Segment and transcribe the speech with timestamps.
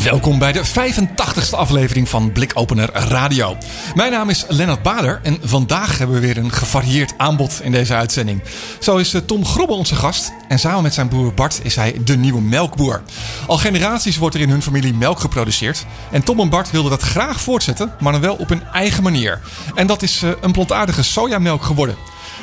[0.00, 3.56] Welkom bij de 85ste aflevering van Blikopener Radio.
[3.94, 7.94] Mijn naam is Lennart Bader en vandaag hebben we weer een gevarieerd aanbod in deze
[7.94, 8.42] uitzending.
[8.80, 11.96] Zo is eh, Tom Grobbe onze gast en samen met zijn broer Bart is hij
[12.04, 13.02] de nieuwe melkboer.
[13.46, 17.02] Al generaties wordt er in hun familie melk geproduceerd en Tom en Bart wilden dat
[17.02, 19.40] graag voortzetten, maar dan wel op hun eigen manier.
[19.74, 21.96] En dat is eh, een plantaardige sojamelk geworden.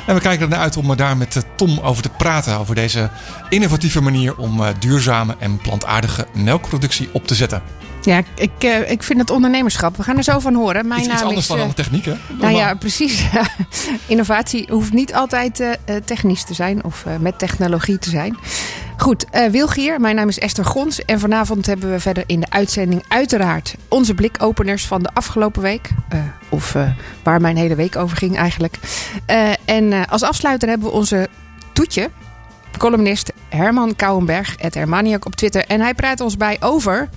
[0.06, 2.58] En we kijken ernaar uit om daar met eh, Tom over te praten.
[2.58, 3.10] Over deze
[3.48, 7.62] innovatieve manier om duurzame en plantaardige melkproductie op te zetten.
[8.02, 9.96] Ja, ik, uh, ik vind het ondernemerschap.
[9.96, 10.86] We gaan er zo van horen.
[10.88, 12.14] Mijn iets, iets anders is, dan uh, techniek, hè?
[12.38, 13.24] Nou ja, precies.
[14.06, 15.70] Innovatie hoeft niet altijd uh,
[16.04, 18.36] technisch te zijn of met technologie te zijn.
[18.96, 21.04] Goed, Wilgier, mijn naam is Esther Gons.
[21.04, 25.88] En vanavond hebben we verder in de uitzending uiteraard onze blikopeners van de afgelopen week.
[26.48, 26.76] of
[27.22, 28.76] waar mijn hele week over ging eigenlijk.
[29.64, 31.28] en als afsluiter hebben we onze
[31.72, 32.10] toetje,
[32.78, 35.64] columnist Herman Kouwenberg, het Hermaniak op Twitter.
[35.66, 37.08] En hij praat ons bij over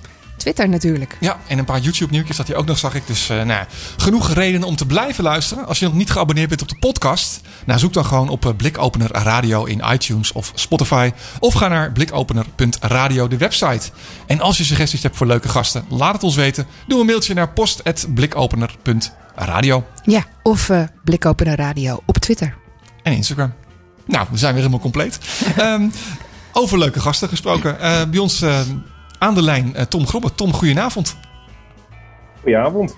[0.44, 1.16] Twitter natuurlijk.
[1.20, 3.06] Ja, en een paar YouTube-nieuwtjes dat hij ook nog, zag ik.
[3.06, 5.66] Dus uh, nou, genoeg redenen om te blijven luisteren.
[5.66, 9.12] Als je nog niet geabonneerd bent op de podcast, nou, zoek dan gewoon op Blikopener
[9.12, 11.12] Radio in iTunes of Spotify.
[11.38, 13.90] Of ga naar blikopener.radio, de website.
[14.26, 16.66] En als je suggesties hebt voor leuke gasten, laat het ons weten.
[16.86, 19.84] Doe een mailtje naar post.blikopener.radio.
[20.04, 22.54] Ja, of uh, Blikopener Radio op Twitter.
[23.02, 23.52] En Instagram.
[24.06, 25.18] Nou, we zijn weer helemaal compleet.
[25.60, 25.92] um,
[26.62, 27.76] over leuke gasten gesproken.
[27.80, 28.42] Uh, bij ons
[29.24, 30.34] aan de lijn uh, Tom Grobbe.
[30.34, 31.16] Tom, goedenavond.
[32.40, 32.96] Goedenavond.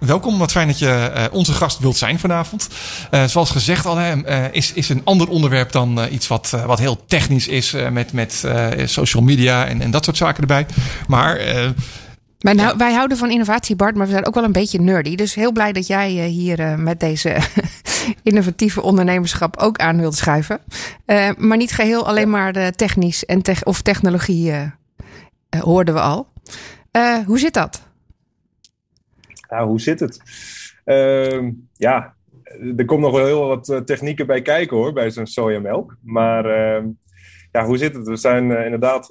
[0.00, 2.68] Welkom, wat fijn dat je uh, onze gast wilt zijn vanavond.
[3.10, 7.04] Uh, zoals gezegd al, hè, is, is een ander onderwerp dan iets wat, wat heel
[7.06, 8.44] technisch is met, met
[8.84, 10.66] social media en, en dat soort zaken erbij.
[11.08, 11.36] Maar
[12.38, 15.14] wij, nou, wij, houden van innovatie, Bart, maar we zijn ook wel een beetje nerdy.
[15.14, 17.36] Dus heel blij dat jij hier met deze
[18.22, 20.60] innovatieve ondernemerschap ook aan wilt schuiven.
[21.36, 24.52] Maar niet geheel alleen maar technisch en of technologie
[25.54, 26.28] uh, hoorden we al.
[26.92, 27.88] Uh, hoe zit dat?
[29.48, 30.20] Ja, hoe zit het?
[30.84, 32.14] Uh, ja,
[32.76, 35.96] er komt nog wel heel wat eh, technieken bij kijken hoor, bij zo'n sojamelk.
[36.02, 36.86] Maar ehm,
[37.52, 38.06] ja, hoe zit het?
[38.06, 39.08] We zijn inderdaad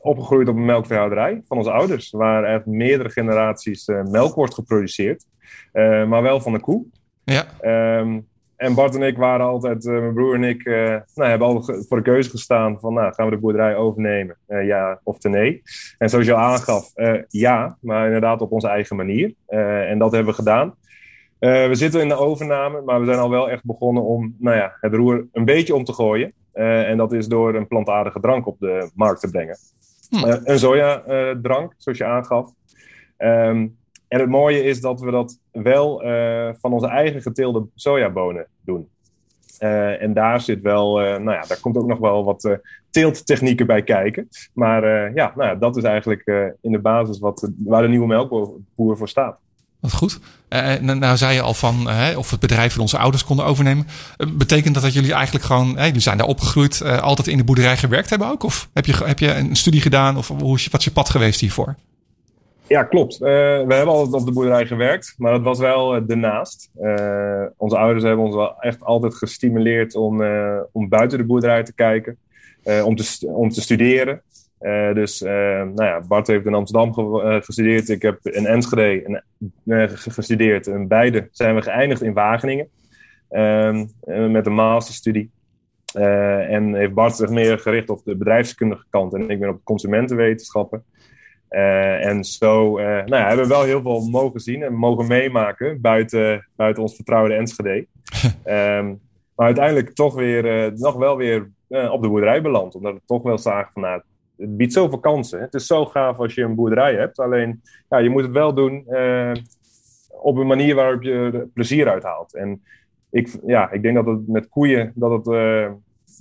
[0.00, 5.24] opgegroeid op een melkveehouderij van onze ouders, waar er meerdere generaties melk wordt geproduceerd,
[5.72, 6.84] maar wel van de koe.
[7.24, 7.46] Ja.
[7.60, 8.20] Ehm,
[8.58, 11.86] en Bart en ik waren altijd, uh, mijn broer en ik, uh, nou, hebben altijd
[11.88, 14.36] voor de keuze gestaan van, nou, gaan we de boerderij overnemen?
[14.48, 15.62] Uh, ja of te nee?
[15.98, 16.92] En zoals je al aangaf,
[17.28, 19.34] ja, maar inderdaad op onze eigen manier.
[19.46, 20.74] en dat hebben we gedaan.
[21.38, 24.76] we zitten in de overname, maar we zijn al wel echt begonnen om, nou ja,
[24.80, 26.32] het roer een beetje om te gooien.
[26.52, 29.56] en dat is door een plantaardige drank op de markt te brengen.
[30.08, 30.36] Hm.
[30.44, 32.50] een soja-drank, zoals je aangaf.
[33.18, 33.77] Um,
[34.08, 38.88] en het mooie is dat we dat wel uh, van onze eigen geteelde sojabonen doen.
[39.60, 42.58] Uh, en daar zit wel, uh, nou ja, daar komt ook nog wel wat
[42.90, 44.28] teelttechnieken bij kijken.
[44.52, 46.22] Maar ja, nou ja, dat is eigenlijk
[46.60, 49.38] in de basis wat, waar de nieuwe melkboer voor staat.
[49.80, 50.20] Wat goed.
[50.48, 53.86] nou, nou zei je al van of het bedrijf van onze ouders konden overnemen.
[54.32, 58.10] betekent dat dat jullie eigenlijk gewoon, jullie zijn daar opgegroeid, altijd in de boerderij gewerkt
[58.10, 58.42] hebben ook?
[58.42, 61.10] Of heb je, heb je een studie gedaan of hoe is, wat is je pad
[61.10, 61.76] geweest hiervoor?
[62.68, 63.14] Ja, klopt.
[63.14, 66.70] Uh, we hebben altijd op de boerderij gewerkt, maar dat was wel uh, ernaast.
[66.80, 70.22] Uh, onze ouders hebben ons wel echt altijd gestimuleerd om,
[70.72, 72.18] om buiten de boerderij te kijken,
[72.84, 74.22] om, te om te studeren.
[74.94, 79.22] dus nou ja, Bart heeft in Amsterdam ge gestudeerd, ik heb in Enschede
[79.94, 80.66] gestudeerd.
[80.66, 82.68] En beide zijn we geëindigd in Wageningen
[83.28, 85.30] ehm, met een masterstudie.
[85.92, 90.84] en heeft Bart zich meer gericht op de bedrijfskundige kant en ik ben op consumentenwetenschappen.
[91.50, 95.06] Uh, en zo uh, nou ja, hebben we wel heel veel mogen zien en mogen
[95.06, 97.86] meemaken buiten, buiten ons vertrouwde Enschede.
[98.44, 99.00] um,
[99.36, 102.74] maar uiteindelijk toch weer, uh, nog wel weer op de boerderij beland.
[102.74, 104.02] Omdat we toch wel zagen van nou,
[104.36, 105.40] het biedt zoveel kansen.
[105.40, 107.18] Het is zo gaaf als je een boerderij hebt.
[107.18, 108.86] Alleen ja, je moet het wel doen
[110.20, 112.34] op een manier waarop je er plezier uit haalt.
[112.34, 112.62] En
[113.10, 115.24] ik, ja, ik denk dat het met koeien dat het,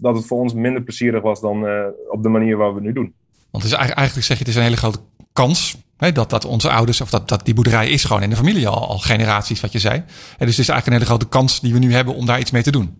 [0.01, 1.67] dat het voor ons minder plezierig was dan
[2.09, 3.13] op de manier waar we het nu doen.
[3.51, 4.99] Want het is eigenlijk zeg je, het is een hele grote
[5.37, 8.35] kans hè, dat, dat onze ouders, of dat, dat die boerderij is gewoon in de
[8.35, 9.95] familie al, al generaties, wat je zei.
[9.97, 12.39] En dus het is eigenlijk een hele grote kans die we nu hebben om daar
[12.39, 12.97] iets mee te doen.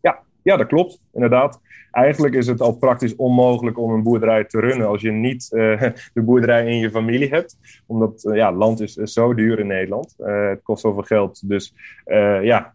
[0.00, 1.60] Ja, Ja, dat klopt, inderdaad.
[1.90, 5.82] Eigenlijk is het al praktisch onmogelijk om een boerderij te runnen als je niet uh,
[6.14, 7.56] de boerderij in je familie hebt.
[7.86, 10.14] Omdat uh, ja, land is, zo duur in Nederland.
[10.18, 11.48] Uh, het kost zoveel geld.
[11.48, 11.74] Dus
[12.42, 12.74] ja,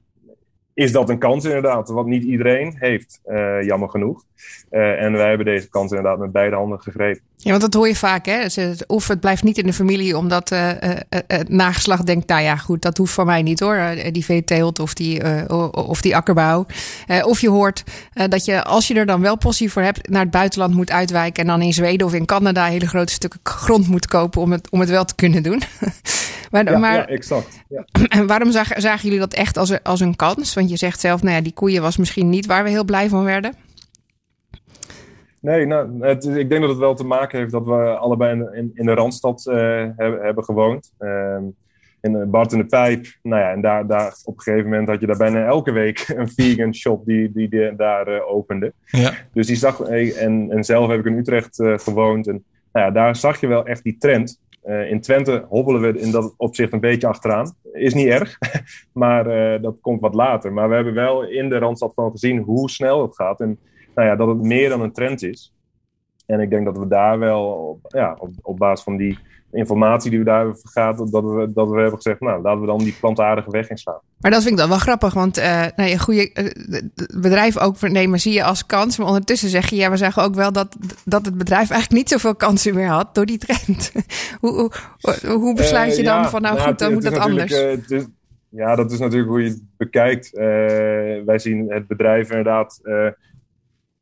[0.73, 3.21] is dat een kans inderdaad, wat niet iedereen heeft,
[3.61, 4.23] jammer genoeg.
[4.69, 7.23] En wij hebben deze kans inderdaad met beide handen gegrepen.
[7.43, 8.45] Ja, want dat hoor je vaak, hè?
[8.87, 10.69] Of het blijft niet in de familie, omdat uh,
[11.27, 13.95] het nageslacht denkt, nou ja, goed, dat hoeft van mij niet hoor.
[14.11, 15.21] Die veeteelt of die,
[15.71, 16.65] of die akkerbouw.
[17.21, 17.83] of je hoort
[18.29, 21.41] dat je, als je er dan wel possie voor hebt, naar het buitenland moet uitwijken.
[21.43, 24.69] En dan in Zweden of in Canada hele grote stukken grond moet kopen om het,
[24.69, 25.61] om het wel te kunnen doen.
[26.51, 27.59] maar, ja, maar, ja, exact.
[27.69, 27.85] Ja.
[28.07, 30.53] En waarom zagen, zagen jullie dat echt als, als een kans?
[30.53, 33.09] Want je zegt zelf, nou ja, die koeien was misschien niet waar we heel blij
[33.09, 33.53] van werden.
[35.43, 38.53] Nee, nou, het, ik denk dat het wel te maken heeft dat we allebei in,
[38.53, 39.55] in, in de Randstad uh,
[39.95, 40.93] hebben, hebben gewoond.
[40.99, 41.37] Uh,
[42.01, 43.05] in Bart in de Pijp.
[43.21, 46.07] Nou ja, en daar, daar op een gegeven moment had je daar bijna elke week
[46.17, 48.73] een vegan shop die, die, die daar uh, opende.
[48.85, 49.13] Ja.
[49.33, 52.27] Dus die zag, en, en zelf heb ik in Utrecht uh, gewoond.
[52.27, 54.41] En nou ja, daar zag je wel echt die trend.
[54.65, 57.55] Uh, in Twente hobbelen we in dat opzicht een beetje achteraan.
[57.73, 58.37] Is niet erg,
[58.93, 59.23] maar
[59.61, 60.53] dat komt wat later.
[60.53, 63.39] Maar we hebben wel in de Randstad van gezien hoe snel het gaat.
[63.39, 63.59] En
[63.95, 65.53] nou ja, dat het meer dan een trend is.
[66.25, 69.17] En ik denk dat we daar wel op, ja, op, op basis van die
[69.53, 72.67] informatie die we daar hebben vergaat, dat we, dat we hebben gezegd, nou, laten we
[72.67, 73.99] dan die plantaardige weg inslaan.
[74.19, 76.81] Maar dat vind ik dan wel grappig, want uh, nou ja, goede uh,
[77.21, 78.97] bedrijf ook nemen zie je als kans.
[78.97, 82.09] Maar ondertussen zeg je, ja, we zagen ook wel dat, dat het bedrijf eigenlijk niet
[82.09, 83.91] zoveel kansen meer had door die trend.
[84.41, 87.51] hoe, hoe, hoe besluit je dan ja, van, nou, nou goed, dan moet dat anders?
[87.51, 88.05] Is,
[88.49, 90.29] ja, dat is natuurlijk hoe je het bekijkt.
[91.25, 92.79] wij zien het bedrijf inderdaad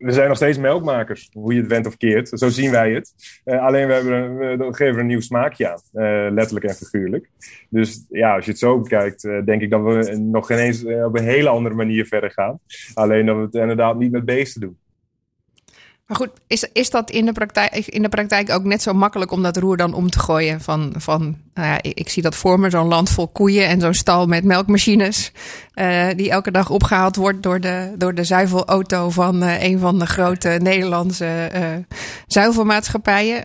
[0.01, 2.29] we zijn nog steeds melkmakers, hoe je het went of keert.
[2.29, 3.13] Zo zien wij het.
[3.45, 7.29] Uh, alleen we, hebben we geven een nieuw smaakje aan, uh, letterlijk en figuurlijk.
[7.69, 10.83] Dus ja, als je het zo bekijkt, uh, denk ik dat we nog geen eens
[10.83, 12.59] op een hele andere manier verder gaan.
[12.93, 14.77] Alleen dat we het inderdaad niet met beesten doen.
[16.11, 19.31] Maar goed, is, is dat in de, praktijk, in de praktijk ook net zo makkelijk
[19.31, 20.61] om dat roer dan om te gooien?
[20.61, 23.79] Van, van nou ja, ik, ik zie dat voor me, zo'n land vol koeien en
[23.79, 25.31] zo'n stal met melkmachines.
[25.75, 29.99] Uh, die elke dag opgehaald wordt door de, door de zuivelauto van uh, een van
[29.99, 31.61] de grote Nederlandse uh,
[32.27, 33.43] zuivelmaatschappijen.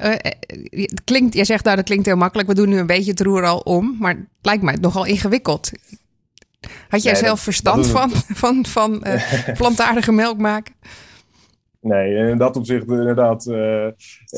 [0.70, 3.20] het klinkt, jij zegt nou dat klinkt heel makkelijk, we doen nu een beetje het
[3.20, 3.96] roer al om.
[3.98, 5.70] Maar het lijkt mij nogal ingewikkeld.
[6.88, 9.02] Had jij nee, zelf dat, verstand dat van, van, van
[9.58, 10.74] plantaardige melk maken?
[11.86, 13.86] Nee, in dat opzicht inderdaad uh,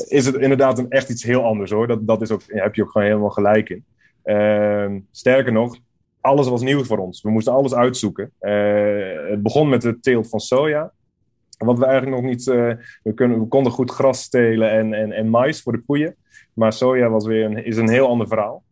[0.07, 1.87] is het inderdaad een, echt iets heel anders hoor.
[1.87, 3.85] Dat, dat is ook, heb je ook gewoon helemaal gelijk in.
[4.23, 5.77] Uh, sterker nog,
[6.21, 7.21] alles was nieuw voor ons.
[7.21, 8.31] We moesten alles uitzoeken.
[8.41, 10.91] Uh, het begon met de teelt van soja.
[11.57, 12.43] Wat we eigenlijk nog niet.
[12.43, 16.15] We, konden goed gras stelen en, en, en mais voor de koeien.
[16.53, 18.63] Maar soja was weer is een heel ander verhaal.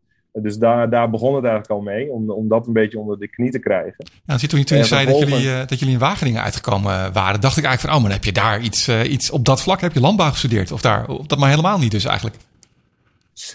[0.42, 3.28] Dus daar, daar begon het eigenlijk al mee, om, om dat een beetje onder de
[3.28, 4.06] knie te krijgen.
[4.26, 7.42] Nou, toen je, toen je zei dat jullie, uh, dat jullie in Wageningen uitgekomen waren,
[7.42, 9.82] dacht ik eigenlijk van, oh, maar heb je daar iets, uh, iets op dat vlak,
[9.82, 10.72] heb je landbouw gestudeerd?
[10.72, 12.36] Of daar, dat maar helemaal niet dus eigenlijk?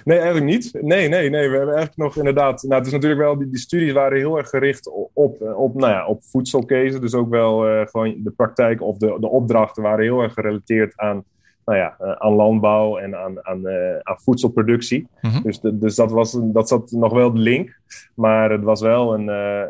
[0.04, 0.72] Nee, eigenlijk niet.
[0.72, 1.48] Nee, nee, nee.
[1.48, 2.62] We hebben eigenlijk nog inderdaad.
[2.62, 3.38] Nou, het is natuurlijk wel.
[3.38, 7.00] Die, die studies waren heel erg gericht op, op, nou ja, op voedselkezen.
[7.00, 10.96] Dus ook wel uh, gewoon de praktijk of de, de opdrachten waren heel erg gerelateerd
[10.96, 11.24] aan
[11.72, 15.06] nou ja, uh, aan landbouw en aan, aan, uh, aan voedselproductie.
[15.20, 15.42] Mm-hmm.
[15.42, 17.78] Dus, de, dus dat, was, dat zat nog wel de link.
[18.14, 19.62] Maar het was wel een, uh,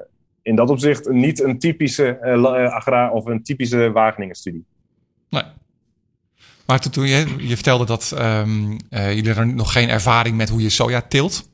[0.43, 2.19] in dat opzicht niet een typische
[2.72, 4.64] agra of een typische Wageningen-studie.
[5.28, 5.43] Nee.
[6.66, 10.70] Maar toen je, je vertelde dat um, jullie er nog geen ervaring met hoe je
[10.70, 11.50] soja teelt.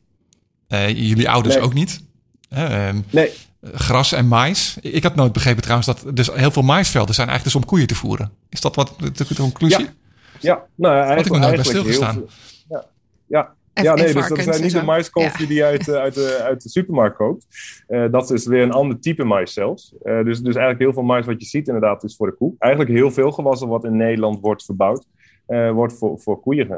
[0.87, 1.65] jullie ouders nee.
[1.65, 2.05] ook niet.
[2.51, 3.31] Um, nee.
[3.63, 4.77] Gras en mais.
[4.81, 7.87] Ik had nooit begrepen trouwens dat dus heel veel maisvelden zijn eigenlijk dus om koeien
[7.87, 8.33] te voeren.
[8.49, 9.85] Is dat wat de, de conclusie?
[9.85, 9.93] Ja.
[10.41, 12.15] Ja, nou ja, eigenlijk, ik eigenlijk stilgestaan.
[12.15, 12.29] Heel,
[12.69, 12.85] ja,
[13.27, 13.55] ja.
[13.83, 15.49] ja, nee, dus dat zijn niet de maiskolfje ja.
[15.49, 17.47] die je uit, uit, de, uit de supermarkt koopt.
[17.89, 19.93] Uh, dat is weer een ander type mais zelfs.
[20.03, 22.55] Uh, dus, dus eigenlijk heel veel mais wat je ziet inderdaad is voor de koe.
[22.59, 25.05] Eigenlijk heel veel gewassen wat in Nederland wordt verbouwd,
[25.49, 26.69] uh, wordt voor, voor koeien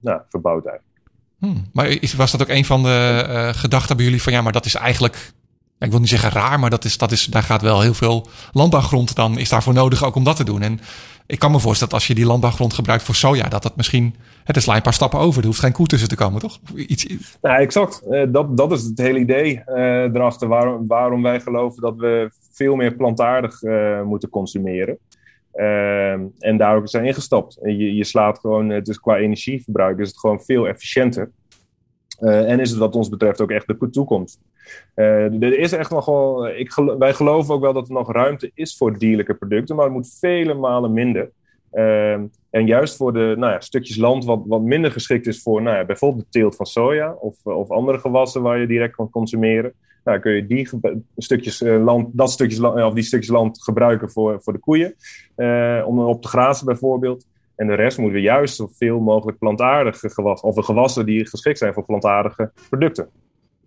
[0.00, 0.98] nou, verbouwd eigenlijk.
[1.38, 1.64] Hmm.
[1.72, 4.64] Maar is, was dat ook een van de gedachten bij jullie van ja, maar dat
[4.64, 5.32] is eigenlijk
[5.80, 8.28] ik wil niet zeggen raar, maar dat is, dat is, daar gaat wel heel veel
[8.52, 10.62] landbouwgrond dan is daarvoor nodig ook om dat te doen.
[10.62, 10.80] En
[11.30, 14.14] ik kan me voorstellen dat als je die landbouwgrond gebruikt voor soja, dat dat misschien,
[14.44, 15.40] het is een paar stappen over.
[15.40, 16.60] Er hoeft geen koe tussen te komen, toch?
[16.74, 17.06] Iets,
[17.40, 18.02] Nou, exact.
[18.10, 20.48] Uh, dat, dat is het hele idee uh, erachter.
[20.48, 24.98] Waarom, waarom wij geloven dat we veel meer plantaardig uh, moeten consumeren.
[26.38, 27.58] en daar ook zijn ingestapt.
[27.62, 31.30] Je, je slaat gewoon, is qua energieverbruik is het gewoon veel efficiënter.
[32.20, 34.40] En is het wat ons betreft ook echt de toekomst.
[34.94, 38.50] Uh, er is echt nog wel, ik wij geloven ook wel dat er nog ruimte
[38.54, 41.30] is voor dierlijke producten, maar het moet vele malen minder.
[41.70, 45.62] Ehm, en juist voor de nou ja, stukjes land wat, wat minder geschikt is voor
[45.62, 49.10] nou ja, bijvoorbeeld de teelt van soja of, of andere gewassen waar je direct kan
[49.10, 49.72] consumeren.
[50.04, 50.68] Nou, kun je die
[51.16, 54.94] stukjes, uh, land, dat stukjes, land, of die stukjes land gebruiken voor, voor de koeien.
[55.86, 57.26] Om op te grazen bijvoorbeeld.
[57.60, 61.58] En de rest moeten we juist zoveel mogelijk plantaardige gewassen, of de gewassen die geschikt
[61.58, 63.08] zijn voor plantaardige producten.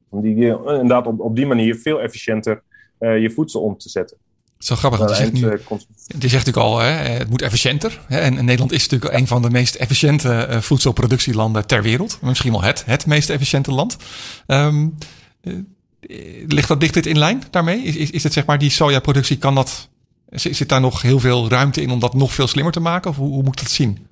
[0.10, 2.62] Om die inderdaad op, op die manier veel efficiënter
[3.00, 4.18] uh, je voedsel om te zetten.
[4.58, 8.00] Zo grappig, want je zegt, nu, je zegt natuurlijk al, hè, het moet efficiënter.
[8.08, 12.20] Hè, en Nederland is natuurlijk een van de meest efficiënte uh, voedselproductielanden ter wereld.
[12.22, 13.98] Misschien wel het, het meest efficiënte land.
[14.48, 14.98] Um,
[15.42, 15.54] uh,
[16.48, 17.82] ligt dat dicht dit in lijn daarmee?
[17.82, 19.90] Is, is, is het zeg maar die sojaproductie, kan dat,
[20.40, 23.10] zit daar nog heel veel ruimte in om dat nog veel slimmer te maken?
[23.10, 24.08] Of hoe, hoe moet ik dat zien?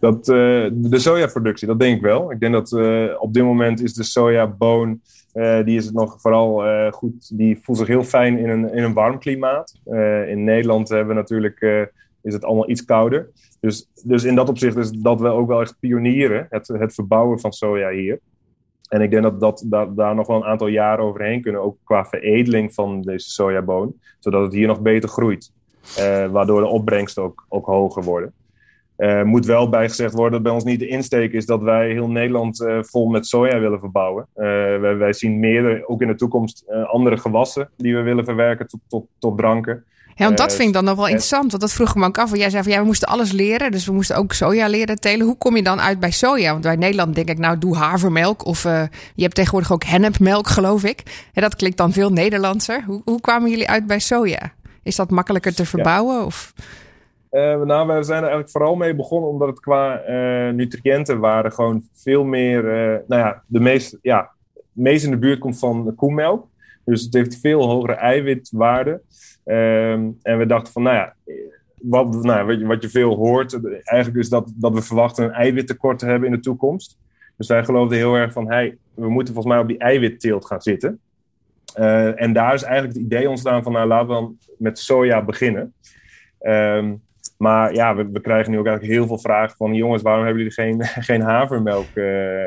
[0.00, 2.30] Dat, uh, de sojaproductie, dat denk ik wel.
[2.30, 2.72] Ik denk dat
[3.18, 5.00] op dit moment is de sojaboon
[5.34, 7.38] uh, die is het nog vooral goed.
[7.38, 9.74] Die voelt zich heel fijn in een, in een warm klimaat.
[10.28, 11.60] In Nederland hebben we natuurlijk,
[12.22, 13.30] is het allemaal iets kouder.
[13.60, 16.46] Dus, dus in dat opzicht is dat wel ook wel echt pionieren.
[16.50, 18.20] Het, het verbouwen van soja hier.
[18.88, 21.62] En ik denk dat, dat, daar nog wel een aantal jaren overheen kunnen.
[21.62, 23.94] Ook qua veredeling van deze sojaboon.
[24.18, 25.52] Zodat het hier nog beter groeit.
[26.30, 28.32] waardoor de opbrengsten ook, ook hoger worden.
[28.98, 32.10] Uh, moet wel bijgezegd worden dat bij ons niet de insteek is dat wij heel
[32.10, 34.26] Nederland uh, vol met soja willen verbouwen.
[34.34, 38.80] Wij, wij, zien meer, ook in de toekomst, andere gewassen die we willen verwerken tot,
[38.88, 39.84] tot, tot dranken.
[40.18, 41.50] Ja, want dat vind ik dan nog wel interessant.
[41.50, 42.28] Want dat vroeg me ook af.
[42.28, 43.70] Want jij zei van ja, we moesten alles leren.
[43.70, 45.26] Dus we moesten ook soja leren telen.
[45.26, 46.50] Hoe kom je dan uit bij soja?
[46.50, 48.46] Want bij Nederland denk ik, nou doe havermelk.
[48.46, 48.62] Of
[49.14, 51.02] je hebt tegenwoordig ook hennepmelk, geloof ik.
[51.32, 52.82] En dat klinkt dan veel Nederlandser.
[52.86, 54.52] Hoe, hoe kwamen jullie uit bij soja?
[54.82, 56.16] Is dat makkelijker te verbouwen?
[56.16, 56.24] Ja.
[56.24, 56.52] Of...
[57.30, 61.52] Uh, nou, we zijn er eigenlijk vooral mee begonnen omdat het qua uh, nutriënten waren
[61.52, 62.62] gewoon veel meer,
[63.06, 64.30] nou ja, de meest, ja,
[64.72, 66.46] meest in de buurt komt van koemelk.
[66.84, 69.00] Dus het heeft veel hogere eiwitwaarde.
[69.48, 71.14] Ehm, en we dachten van, nou ja,
[71.82, 76.06] wat, nou, wat, je, veel hoort, eigenlijk is dat, dat we verwachten een eiwittekort te
[76.06, 76.98] hebben in de toekomst.
[77.36, 80.62] Dus wij geloofden heel erg van, hey, we moeten volgens mij op die eiwitteelt gaan
[80.62, 81.00] zitten.
[82.14, 85.72] en daar is eigenlijk het idee ontstaan van, nou laten we dan met soja beginnen.
[86.40, 87.02] Um,
[87.38, 89.74] maar ja, we, krijgen nu ook eigenlijk heel veel vragen van...
[89.74, 92.44] jongens, waarom hebben jullie geen, geen havermelk uh,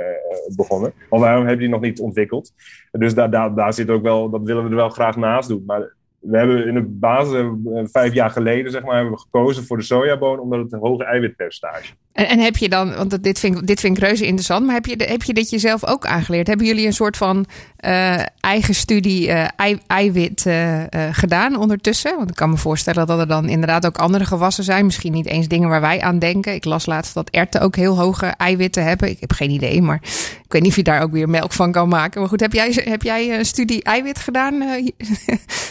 [0.55, 0.93] begonnen?
[1.09, 2.53] Of waarom hebben jullie nog niet ontwikkeld?
[2.91, 5.63] Dus daar, daar, daar zit ook wel, dat willen we er wel graag naast doen.
[5.65, 7.49] Maar we hebben in de basis, eh,
[7.83, 11.03] vijf jaar geleden, zeg maar, hebben we gekozen voor de sojaboon omdat het een hoge
[11.03, 11.93] eiwitpercentage.
[12.13, 14.75] En, en heb je dan, want dit vind, ik, dit vind ik reuze interessant, maar
[14.75, 16.47] heb je, heb je dit jezelf ook aangeleerd?
[16.47, 17.45] Hebben jullie een soort van
[17.85, 20.49] uh, eigen studie ei, eiwit
[21.11, 22.17] gedaan ondertussen?
[22.17, 24.85] Want ik kan me voorstellen dat er dan inderdaad ook andere gewassen zijn.
[24.85, 26.53] Misschien niet eens dingen waar wij aan denken.
[26.53, 29.09] Ik las laatst dat erten ook heel hoge eiwitten hebben.
[29.09, 29.99] Ik heb geen idee, maar
[30.43, 32.19] ik weet niet of je daar ook weer melk van kan maken.
[32.19, 34.63] Maar goed, heb jij, heb jij een studie eiwit gedaan?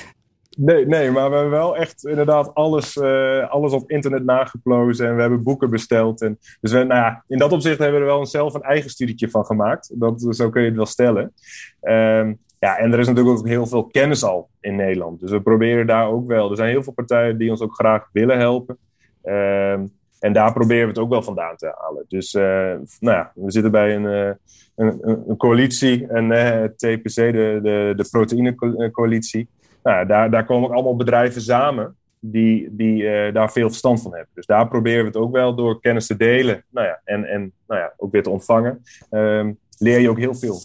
[0.62, 5.14] Nee, nee, maar we hebben wel echt inderdaad alles, uh, alles op internet nageplozen en
[5.14, 6.22] we hebben boeken besteld.
[6.22, 8.90] En, dus we, nou ja, in dat opzicht hebben we er wel zelf een eigen
[8.90, 10.00] studietje van gemaakt.
[10.00, 11.32] Dat, zo kun je het wel stellen.
[11.82, 15.20] Um, ja, en er is natuurlijk ook heel veel kennis al in Nederland.
[15.20, 16.50] Dus we proberen daar ook wel.
[16.50, 18.78] Er zijn heel veel partijen die ons ook graag willen helpen.
[19.24, 22.04] Um, en daar proberen we het ook wel vandaan te halen.
[22.08, 22.42] Dus uh,
[23.00, 24.30] nou ja, we zitten bij een, uh,
[24.76, 26.28] een, een, coalitie, een
[26.76, 29.48] TPC, de, de, de proteïnecoalitie.
[29.82, 34.10] Nou, daar, daar komen ook allemaal bedrijven samen die, die uh, daar veel verstand van
[34.10, 34.30] hebben.
[34.34, 37.52] Dus daar proberen we het ook wel door kennis te delen nou ja, en, en
[37.66, 38.82] nou ja, ook weer te ontvangen.
[39.10, 40.60] Um, leer je ook heel veel.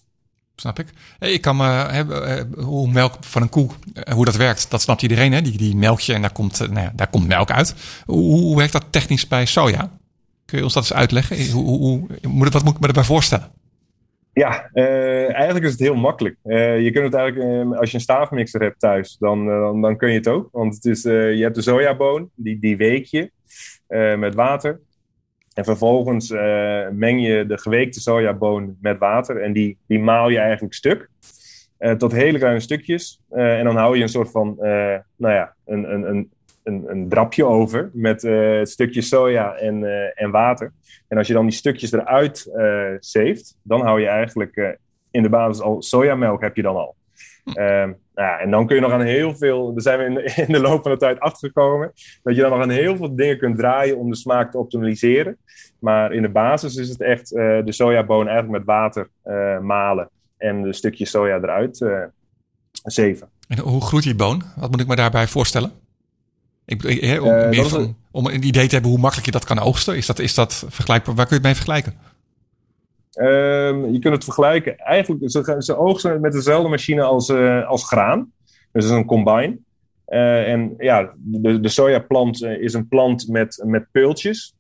[0.56, 0.88] Snap ik.
[1.20, 5.02] Ik kan me hebben hoe melk van een koe, eh, hoe dat werkt, dat snapt
[5.02, 5.34] iedereen.
[5.34, 5.42] Hè?
[5.42, 7.76] Die, die melkje en daar komt, nou ja, daar komt melk uit.
[8.06, 9.92] Hoe, werkt dat technisch bij soja?
[10.46, 11.52] Kun je ons dat eens uitleggen?
[11.52, 12.08] Hoe, hoe,
[12.50, 13.52] wat moet ik me erbij voorstellen?
[14.36, 16.38] Ja, uh, eigenlijk is het heel makkelijk.
[16.44, 19.98] Uh, je kunt het eigenlijk, uh, als je een staafmixer hebt thuis, dan, dan, dan,
[19.98, 20.50] kun je het ook.
[20.52, 23.32] Want het is, je hebt de sojaboon, die, die week je
[24.18, 24.80] met water.
[25.54, 26.30] En vervolgens
[26.92, 31.10] meng je de geweekte sojaboon met water en die, die maal je eigenlijk stuk.
[31.98, 33.22] tot hele kleine stukjes.
[33.30, 34.56] en dan hou je een soort van,
[35.16, 36.32] nou ja, een, een, een,
[36.66, 40.74] een, een drapje over met uh, stukje soja en, uh, en water.
[41.08, 44.80] En als je dan die stukjes eruit uh, zeeft, dan hou je eigenlijk
[45.12, 46.96] in de basis al sojamelk heb je dan al.
[47.44, 50.34] Nou ja, en dan kun je nog aan heel veel, daar zijn we in de,
[50.48, 51.92] in de loop van de tijd achtergekomen,
[52.24, 55.38] dat je dan nog aan heel veel dingen kunt draaien om de smaak te optimaliseren.
[55.80, 59.10] Maar in de basis is het echt de sojaboon eigenlijk met water
[59.62, 61.86] malen en de stukjes soja eruit
[62.84, 63.30] zeven.
[63.48, 64.42] En hoe groeit die boon?
[64.56, 65.72] Wat moet ik me daarbij voorstellen?
[66.66, 66.84] Ik,
[67.22, 67.96] om, uh, meer van, een...
[68.12, 69.96] om een idee te hebben hoe makkelijk je dat kan oogsten.
[69.96, 71.16] Is dat, is dat vergelijkbaar?
[71.16, 71.94] Waar kun je het mee vergelijken?
[73.20, 74.78] Um, je kunt het vergelijken.
[74.78, 78.32] Eigenlijk, ze, ze oogsten met dezelfde machine als, uh, als graan.
[78.72, 79.58] Dus is een combine.
[80.06, 84.56] en ja, de, de sojaplant is een plant met, met peultjes.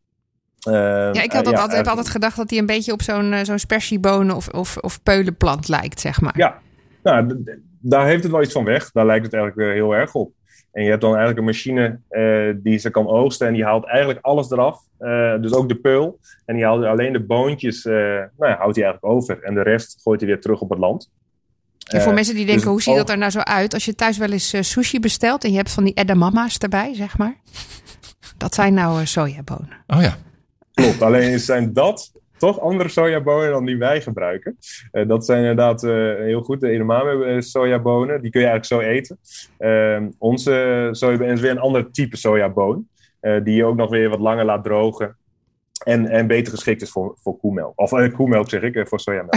[0.60, 4.36] ja, ik had altijd, heb altijd gedacht dat hij een beetje op zo'n zo'n spersiebonen
[4.36, 6.38] of, of, of peulenplant lijkt, zeg maar.
[6.38, 6.60] Ja,
[7.04, 7.44] nou,
[7.80, 8.92] daar heeft het wel iets van weg.
[8.92, 10.34] Daar lijkt het eigenlijk heel erg op.
[10.76, 13.86] En je hebt dan eigenlijk een machine uh, die ze kan oogsten en die haalt
[13.86, 14.82] eigenlijk alles eraf.
[15.00, 16.20] Uh, dus ook de peul.
[16.46, 19.44] En die haalt alleen de boontjes, uh, nou ja, houdt hij eigenlijk over.
[19.44, 21.12] En de rest gooit hij weer terug op het land.
[21.86, 23.74] En voor mensen die denken, dus hoe ziet dat er nou zo uit?
[23.74, 27.18] Als je thuis wel eens sushi bestelt en je hebt van die edamama's erbij, zeg
[27.18, 27.36] maar.
[28.38, 29.84] Dat zijn nou sojabonen.
[29.88, 30.18] Oh ja.
[30.74, 34.58] Klopt, alleen zijn dat toch andere sojabonen dan die wij gebruiken.
[34.92, 38.22] Uh, dat zijn inderdaad uh, heel goed de edamame eh, sojabonen.
[38.22, 39.18] Die kun je eigenlijk zo eten.
[39.60, 42.88] Uh, onze sojabonen is weer een ander type sojaboon.
[43.44, 45.18] die je ook nog weer wat langer laat drogen.
[45.86, 47.74] En, en beter geschikt is voor, voor koemelk.
[47.76, 49.36] Of koemelk zeg ik, voor sojamelk.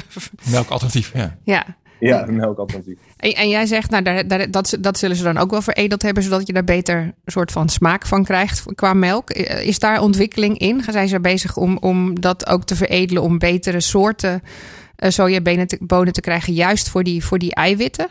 [0.50, 1.38] Melkalternatief, ja.
[1.44, 2.98] Ja, ja, een melkalternatief.
[3.16, 6.02] En, en jij zegt, nou, daar, daar, dat, dat zullen ze dan ook wel veredeld
[6.02, 9.30] hebben, zodat je daar beter een soort van smaak van krijgt qua melk.
[9.30, 10.82] Is daar ontwikkeling in?
[10.82, 15.78] Zijn ze bezig om, om dat ook te veredelen, om betere soorten uh, sojabonen te,
[15.80, 18.06] bonen te krijgen, juist voor die, voor die eiwitten?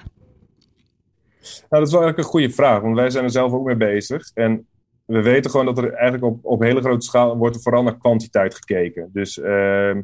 [1.44, 3.76] Nou, dat is wel eigenlijk een goede vraag, want wij zijn er zelf ook mee
[3.76, 4.32] bezig.
[4.34, 4.68] En
[5.06, 8.56] we weten gewoon dat er eigenlijk op, op hele grote schaal wordt vooral naar kwantiteit
[8.56, 9.10] gekeken.
[9.14, 9.96] Dus uh,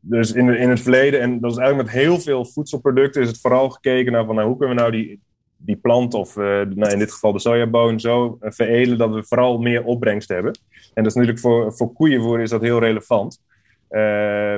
[0.00, 3.40] dus in, in het verleden, en dat is eigenlijk met heel veel voedselproducten, is het
[3.40, 5.20] vooral gekeken naar van nou, hoe kunnen we nou die,
[5.56, 9.24] die plant, of uh, nou, in dit geval de sojaboon, zo uh, veredelen dat we
[9.24, 10.58] vooral meer opbrengst hebben.
[10.94, 13.42] En dat is natuurlijk voor, voor koeienvoer is dat heel relevant.
[13.90, 14.56] Uh,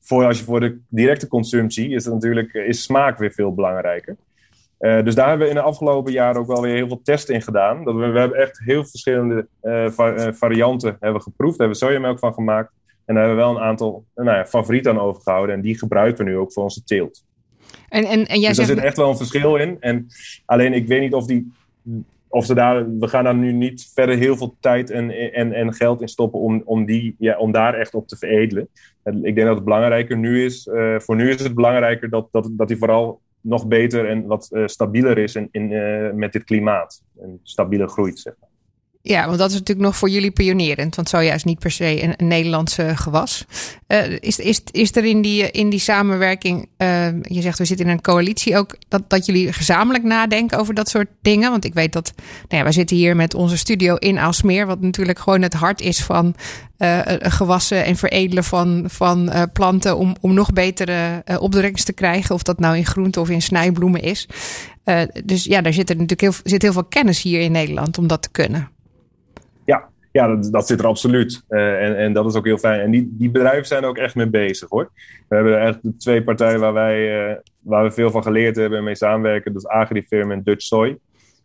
[0.00, 4.16] voor als je voor de directe consumptie is, natuurlijk, is smaak weer veel belangrijker.
[4.80, 7.34] Uh, dus daar hebben we in de afgelopen jaren ook wel weer heel veel testen
[7.34, 7.84] in gedaan.
[7.84, 9.88] Dat we, we hebben echt heel verschillende uh,
[10.32, 11.58] varianten hebben geproefd.
[11.58, 12.72] Daar hebben we sojamelk van gemaakt.
[13.04, 15.54] En daar hebben we wel een aantal nou ja, favorieten aan overgehouden.
[15.54, 17.24] En die gebruiken we nu ook voor onze teelt.
[17.88, 18.68] En, en, en jij dus zegt...
[18.68, 19.76] er zit echt wel een verschil in.
[19.80, 20.06] En
[20.44, 21.52] alleen ik weet niet of die.
[22.30, 25.74] Of ze daar, we gaan daar nu niet verder heel veel tijd en, en, en
[25.74, 28.68] geld in stoppen om, om, die, ja, om daar echt op te veredelen.
[29.04, 32.48] Ik denk dat het belangrijker nu is, uh, voor nu is het belangrijker dat, dat,
[32.52, 36.44] dat die vooral nog beter en wat uh, stabieler is in, in, uh, met dit
[36.44, 37.02] klimaat.
[37.20, 38.47] En stabieler groeit, zeg maar.
[39.08, 40.96] Ja, want dat is natuurlijk nog voor jullie pionierend.
[40.96, 43.44] Want soja is niet per se een, Nederlandse gewas.
[43.88, 47.86] Uh, is, is, is er in die, in die samenwerking, uh, je zegt we zitten
[47.86, 51.50] in een coalitie ook, dat, dat jullie gezamenlijk nadenken over dat soort dingen?
[51.50, 54.80] Want ik weet dat, nou ja, wij zitten hier met onze studio in Aalsmeer, wat
[54.80, 56.34] natuurlijk gewoon het hart is van
[56.78, 62.34] uh, gewassen en veredelen van, van planten om, om nog betere opbrengst te krijgen.
[62.34, 64.28] Of dat nou in groente of in snijbloemen is.
[65.24, 68.06] dus ja, daar zit er natuurlijk heel, zit heel veel kennis hier in Nederland om
[68.06, 68.76] dat te kunnen.
[70.18, 71.44] Ja, dat, dat zit er absoluut.
[71.48, 72.80] Uh, en, en dat is ook heel fijn.
[72.80, 74.90] En die, die bedrijven zijn er ook echt mee bezig hoor.
[75.28, 78.84] We hebben echt twee partijen waar, wij, uh, waar we veel van geleerd hebben en
[78.84, 79.52] mee samenwerken.
[79.52, 80.98] Dat is Agrifirm en Dutch Soy.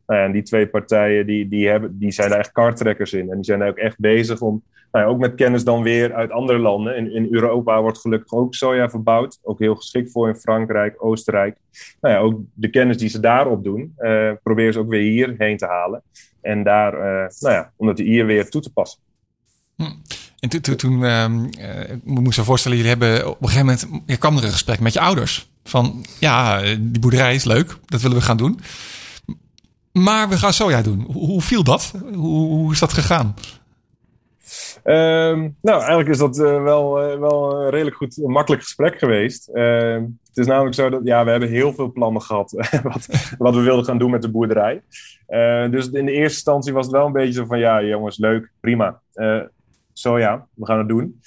[0.07, 3.29] Nou en die twee partijen die, die, hebben, die zijn daar echt karttrekkers in.
[3.29, 6.13] En die zijn daar ook echt bezig om, nou ja, ook met kennis dan weer
[6.13, 6.95] uit andere landen.
[6.95, 9.39] In, in Europa wordt gelukkig ook soja verbouwd.
[9.41, 11.57] Ook heel geschikt voor in Frankrijk, Oostenrijk.
[12.01, 15.57] Nou ja, ook de kennis die ze daarop doen, uh, proberen ze ook weer hierheen
[15.57, 16.01] te halen.
[16.41, 19.01] En daar, uh, nou ja, om dat hier weer toe te passen.
[19.75, 19.83] Hm.
[20.39, 21.25] En toen, toen, toen uh,
[21.89, 24.79] ik moet je voorstellen, jullie hebben op een gegeven moment, je kwam er een gesprek
[24.79, 25.51] met je ouders.
[25.63, 28.59] Van, ja, die boerderij is leuk, dat willen we gaan doen.
[29.93, 31.07] Maar we gaan soja doen.
[31.11, 31.93] Hoe, viel dat?
[32.13, 33.35] Hoe, hoe, is dat gegaan?
[34.83, 39.49] Um, nou, eigenlijk is dat uh, wel, uh, wel een redelijk goed, makkelijk gesprek geweest.
[39.53, 39.93] Uh,
[40.27, 42.51] het is namelijk zo dat, ja, we hebben heel veel plannen gehad
[42.83, 44.81] wat, wat we wilden gaan doen met de boerderij.
[45.71, 48.51] dus in de eerste instantie was het wel een beetje zo van, ja jongens, leuk,
[48.59, 49.01] prima.
[49.93, 51.19] soja, we gaan het doen.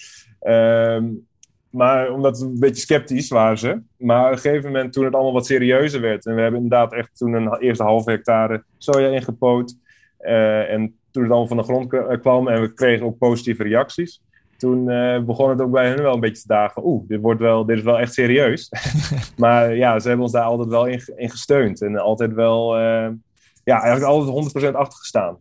[1.77, 3.81] Maar omdat we een beetje sceptisch waren ze.
[3.97, 6.27] Maar op een gegeven moment toen het allemaal wat serieuzer werd.
[6.27, 9.77] En we hebben inderdaad echt toen een eerste halve hectare soja ingepoot.
[10.21, 14.23] Uh, en toen het allemaal van de grond kwam en we kregen ook positieve reacties.
[14.57, 16.87] Toen uh, begon het ook bij hen wel een beetje te dagen.
[16.87, 18.71] Oeh, dit, wordt wel, dit is wel echt serieus.
[19.37, 21.83] maar ja, ze hebben ons daar altijd wel in, in gesteund.
[21.83, 23.09] En altijd wel, uh,
[23.65, 25.39] ja, eigenlijk altijd 100% achter gestaan.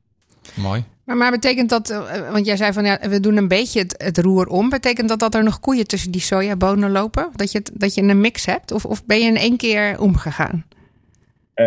[0.55, 0.83] Mooi.
[1.05, 1.87] Maar, maar betekent dat,
[2.31, 4.69] want jij zei van ja, we doen een beetje het, het, roer om.
[4.69, 7.29] Betekent dat dat er nog koeien tussen die sojabonen lopen?
[7.35, 8.71] Dat je, dat je een mix hebt?
[8.71, 10.65] Of, of ben je in één keer omgegaan?
[11.55, 11.65] Uh,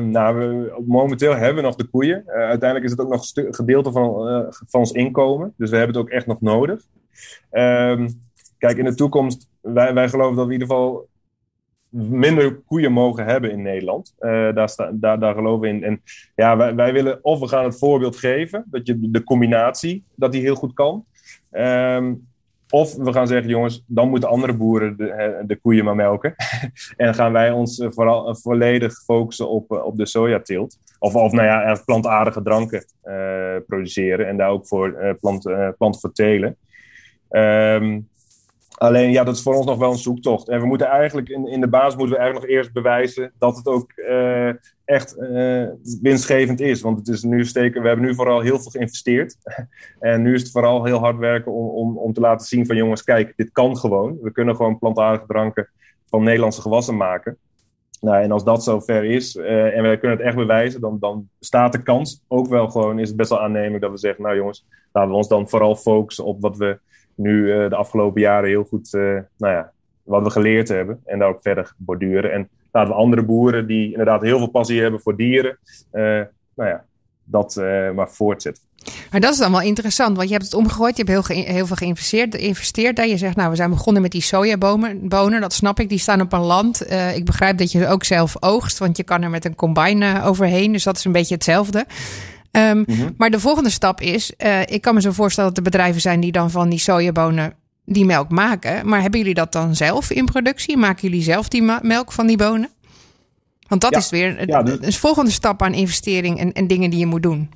[0.00, 2.22] nou, we, momenteel hebben we nog de koeien.
[2.26, 4.12] Uh, uiteindelijk is het ook nog een gedeelte van,
[4.50, 5.54] van ons inkomen.
[5.56, 6.80] Dus we hebben het ook echt nog nodig.
[7.52, 8.06] Uh,
[8.58, 11.08] kijk, in de toekomst, wij, wij geloven dat we in ieder geval
[11.90, 14.14] minder koeien mogen hebben in Nederland.
[14.20, 15.84] Uh, daar, daar, daar geloven we in.
[15.84, 16.02] En
[16.34, 20.42] ja, wij, willen of we gaan het voorbeeld geven, dat je de combinatie, dat die
[20.42, 21.04] heel goed kan.
[21.52, 22.26] Um,
[22.70, 26.34] of we gaan zeggen, jongens, dan moeten andere boeren de, de koeien maar melken.
[26.96, 30.78] en gaan wij ons vooral volledig focussen op, op de sojateelt.
[30.98, 32.84] Of, of nou ja, plantaardige dranken
[33.66, 34.28] produceren.
[34.28, 35.42] En daar ook voor plant,
[35.78, 36.56] planten voor telen.
[37.30, 38.08] Um,
[38.78, 40.48] Alleen ja, dat is voor ons nog wel een zoektocht.
[40.48, 43.56] En we moeten eigenlijk in, in de basis moeten we eigenlijk nog eerst bewijzen dat
[43.56, 44.48] het ook uh,
[44.84, 45.68] echt uh,
[46.02, 46.80] winstgevend is.
[46.80, 49.36] Want het is nu steken, we hebben nu vooral heel veel geïnvesteerd.
[50.00, 52.76] en nu is het vooral heel hard werken om, om, om te laten zien van
[52.76, 54.18] jongens, kijk, dit kan gewoon.
[54.22, 55.68] We kunnen gewoon plantaardige dranken
[56.10, 57.38] van Nederlandse gewassen maken.
[58.00, 61.28] Nou, en als dat zover is uh, en we kunnen het echt bewijzen, dan, dan
[61.40, 64.36] staat de kans ook wel gewoon, is het best wel aannemelijk dat we zeggen, nou
[64.36, 66.78] jongens, laten we ons dan vooral focussen op wat we
[67.18, 69.02] nu uh, de afgelopen jaren heel goed, uh,
[69.38, 71.00] nou ja, wat we geleerd hebben.
[71.04, 72.32] En daar ook verder borduren.
[72.32, 75.58] En laten we andere boeren die inderdaad heel veel passie hebben voor dieren,
[75.92, 76.02] uh,
[76.54, 76.84] nou ja,
[77.24, 77.56] dat
[77.94, 78.62] maar voortzetten.
[79.10, 81.66] Maar dat is dan wel interessant, want je hebt het omgegooid, je hebt heel, heel
[81.66, 82.34] veel geïnvesteerd.
[82.34, 83.06] Geïnvesteerd daar.
[83.06, 86.20] Je zegt, nou, we zijn begonnen met die sojabonen, bonen, dat snap ik, die staan
[86.20, 86.92] op een land.
[87.14, 90.72] Ik begrijp dat je ook zelf oogst, want je kan er met een combine overheen,
[90.72, 91.86] dus dat is een beetje hetzelfde.
[92.52, 93.14] Um, mm-hmm.
[93.16, 96.20] Maar de volgende stap is, uh, ik kan me zo voorstellen dat er bedrijven zijn
[96.20, 97.52] die dan van die sojabonen
[97.84, 98.88] die melk maken.
[98.88, 100.76] Maar hebben jullie dat dan zelf in productie?
[100.76, 102.68] Maken jullie zelf die melk van die bonen?
[103.68, 103.98] Want dat ja.
[103.98, 107.22] is weer Ja, een dus- volgende stap aan investering en, en dingen die je moet
[107.22, 107.50] doen.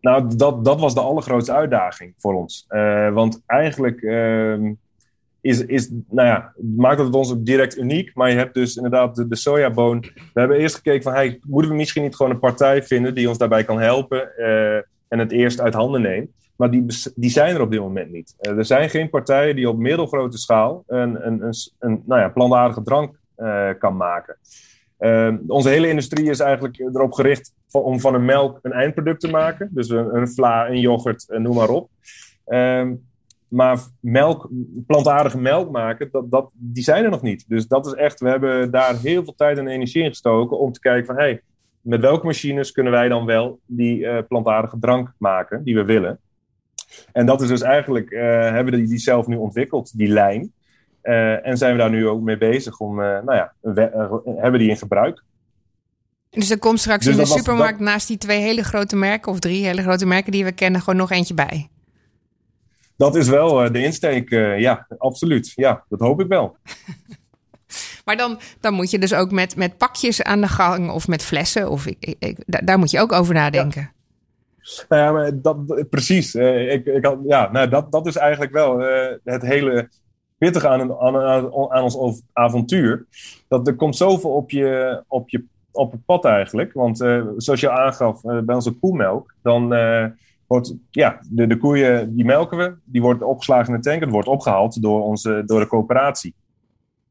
[0.00, 2.64] Nou, dat, dat was de allergrootste uitdaging voor ons.
[2.68, 4.72] Uh, want eigenlijk ehm
[5.48, 8.14] is, is, nou ja, maakt het ons ook direct uniek.
[8.14, 10.00] Maar je hebt dus inderdaad de, sojaboon.
[10.00, 13.38] We hebben eerst gekeken van, moeten we misschien niet gewoon een partij vinden die ons
[13.38, 14.76] daarbij kan helpen uh,
[15.08, 16.30] en het eerst uit handen neemt.
[16.56, 18.34] Maar die, die zijn er op dit moment niet.
[18.40, 22.82] Uh, er zijn geen partijen die op middelgrote schaal een, een, een, nou ja, plantaardige
[22.82, 24.36] drank uh, kan maken.
[25.46, 29.68] Onze hele industrie is eigenlijk erop gericht om van een melk een eindproduct te maken.
[29.72, 31.90] Dus een, een vla, een yoghurt, noem maar op.
[32.46, 32.90] Uh,
[33.48, 34.50] maar melk,
[34.86, 37.44] plantaardige melk maken, dat, dat, die zijn er nog niet.
[37.48, 40.72] Dus dat is echt, we hebben daar heel veel tijd en energie in gestoken om
[40.72, 41.42] te kijken van, hey,
[41.80, 46.20] met welke machines kunnen wij dan wel die uh, plantaardige drank maken die we willen?
[47.12, 50.52] En dat is dus eigenlijk, uh, hebben we die, die zelf nu ontwikkeld, die lijn.
[51.02, 53.80] Uh, en zijn we daar nu ook mee bezig om, nou ja, we,
[54.38, 55.22] hebben die in gebruik.
[56.30, 57.88] Dus er komt straks dus in de supermarkt dat...
[57.88, 60.98] naast die twee hele grote merken, of drie hele grote merken die we kennen, gewoon
[60.98, 61.68] nog eentje bij?
[62.98, 65.52] Dat is wel uh, de insteek, uh, ja, absoluut.
[65.54, 66.56] Ja, dat hoop ik wel.
[68.04, 71.22] maar dan, dan moet je dus ook met, met pakjes aan de gang of met
[71.22, 71.70] flessen.
[71.70, 73.92] Of ik, ik, daar, moet je ook over nadenken.
[74.88, 75.10] Ja.
[75.10, 76.34] Nou dat, precies.
[76.34, 78.78] Uh, ik, ik had, ja, nou, dat, dat is eigenlijk wel
[79.24, 79.88] het hele
[80.38, 81.16] pittige aan, aan,
[81.70, 83.06] aan ons avontuur.
[83.48, 86.72] Dat er komt zoveel op je, op je op het pad eigenlijk.
[86.72, 86.98] Want
[87.36, 89.72] zoals je aangaf bij onze koemelk, dan
[90.48, 94.10] wordt, ja, de, de koeien die melken we, die wordt opgeslagen in de tank, het
[94.10, 96.34] wordt opgehaald door, onze, door de coöperatie.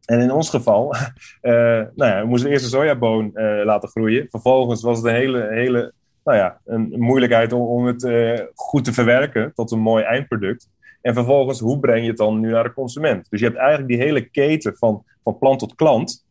[0.06, 1.02] En in ons geval, uh,
[1.96, 4.28] nou ja, we moesten eerst een sojaboon uh, laten groeien.
[4.30, 8.84] Vervolgens was het een hele, hele nou ja, een moeilijkheid om, om het uh, goed
[8.84, 10.70] te verwerken tot een mooi eindproduct.
[11.02, 13.30] En vervolgens, hoe breng je het dan nu naar de consument?
[13.30, 16.26] Dus je hebt eigenlijk die hele keten van, van plant tot klant.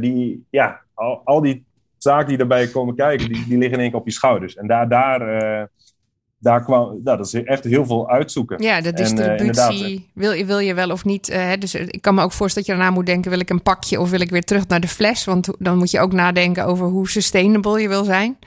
[0.00, 1.64] die, ja, al, al, die
[1.98, 4.56] zaken die daarbij komen kijken, die, die liggen in één keer op je schouders.
[4.56, 5.20] En daar, daar
[6.42, 8.62] daar kwam, nou, dat is echt heel veel uitzoeken.
[8.62, 9.84] Ja, de distributie.
[9.84, 11.30] En, uh, wil, je, wil je wel of niet?
[11.30, 13.62] Uh, dus ik kan me ook voorstellen dat je daarna moet denken: wil ik een
[13.62, 15.24] pakje of wil ik weer terug naar de fles?
[15.24, 18.38] Want dan moet je ook nadenken over hoe sustainable je wil zijn.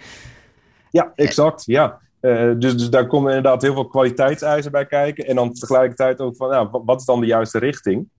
[0.92, 1.64] Ja, exact.
[1.66, 2.00] Ja.
[2.22, 5.26] Uh, dus, dus daar komen inderdaad heel veel kwaliteitseisen bij kijken.
[5.26, 8.10] En dan tegelijkertijd ook van, nou, wat is dan de juiste richting?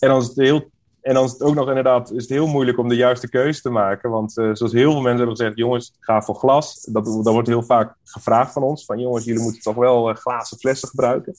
[0.00, 0.70] En dan is het heel
[1.06, 3.60] en dan is het ook nog inderdaad is het heel moeilijk om de juiste keuze
[3.60, 4.10] te maken.
[4.10, 6.88] Want uh, zoals heel veel mensen hebben gezegd, jongens, ga voor glas.
[6.92, 8.84] Dat, wordt heel vaak gevraagd van ons.
[8.84, 11.34] Van jongens, jullie moeten toch wel uh, glazen flessen gebruiken.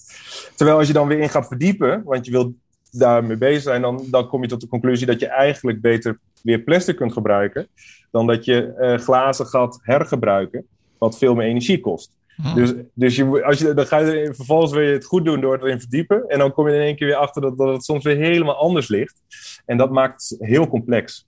[0.56, 2.53] Terwijl als je dan weer in gaat verdiepen, want je wilt
[2.91, 6.60] daarmee bezig zijn, dan, dan kom je tot de conclusie dat je eigenlijk beter weer
[6.60, 7.67] plastic kunt gebruiken.
[8.12, 10.65] Dan dat je uh, glazen gaat hergebruiken,
[10.97, 12.16] wat veel meer energie kost.
[12.41, 12.56] Hmm.
[12.56, 15.62] Dus, dus je, als je, dan ga je vervolgens weer het goed doen door het
[15.62, 16.28] erin verdiepen.
[16.28, 18.58] En dan kom je in één keer weer achter dat, dat het soms weer helemaal
[18.58, 19.21] anders ligt.
[19.65, 21.28] En dat maakt het heel complex.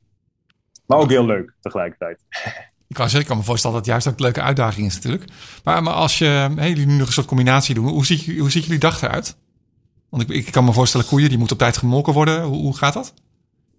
[0.86, 2.24] Maar ook heel leuk tegelijkertijd.
[2.88, 4.96] Ik kan, zeggen, ik kan me voorstellen dat het juist ook een leuke uitdaging is
[4.96, 5.24] natuurlijk.
[5.64, 8.52] Maar, maar als je, hey, jullie nu nog een soort combinatie doen, hoe ziet, hoe
[8.52, 9.38] ziet jullie dag eruit?
[10.10, 12.44] Want ik, ik kan me voorstellen, koeien die moeten op tijd gemolken worden.
[12.44, 13.14] Hoe, hoe gaat dat?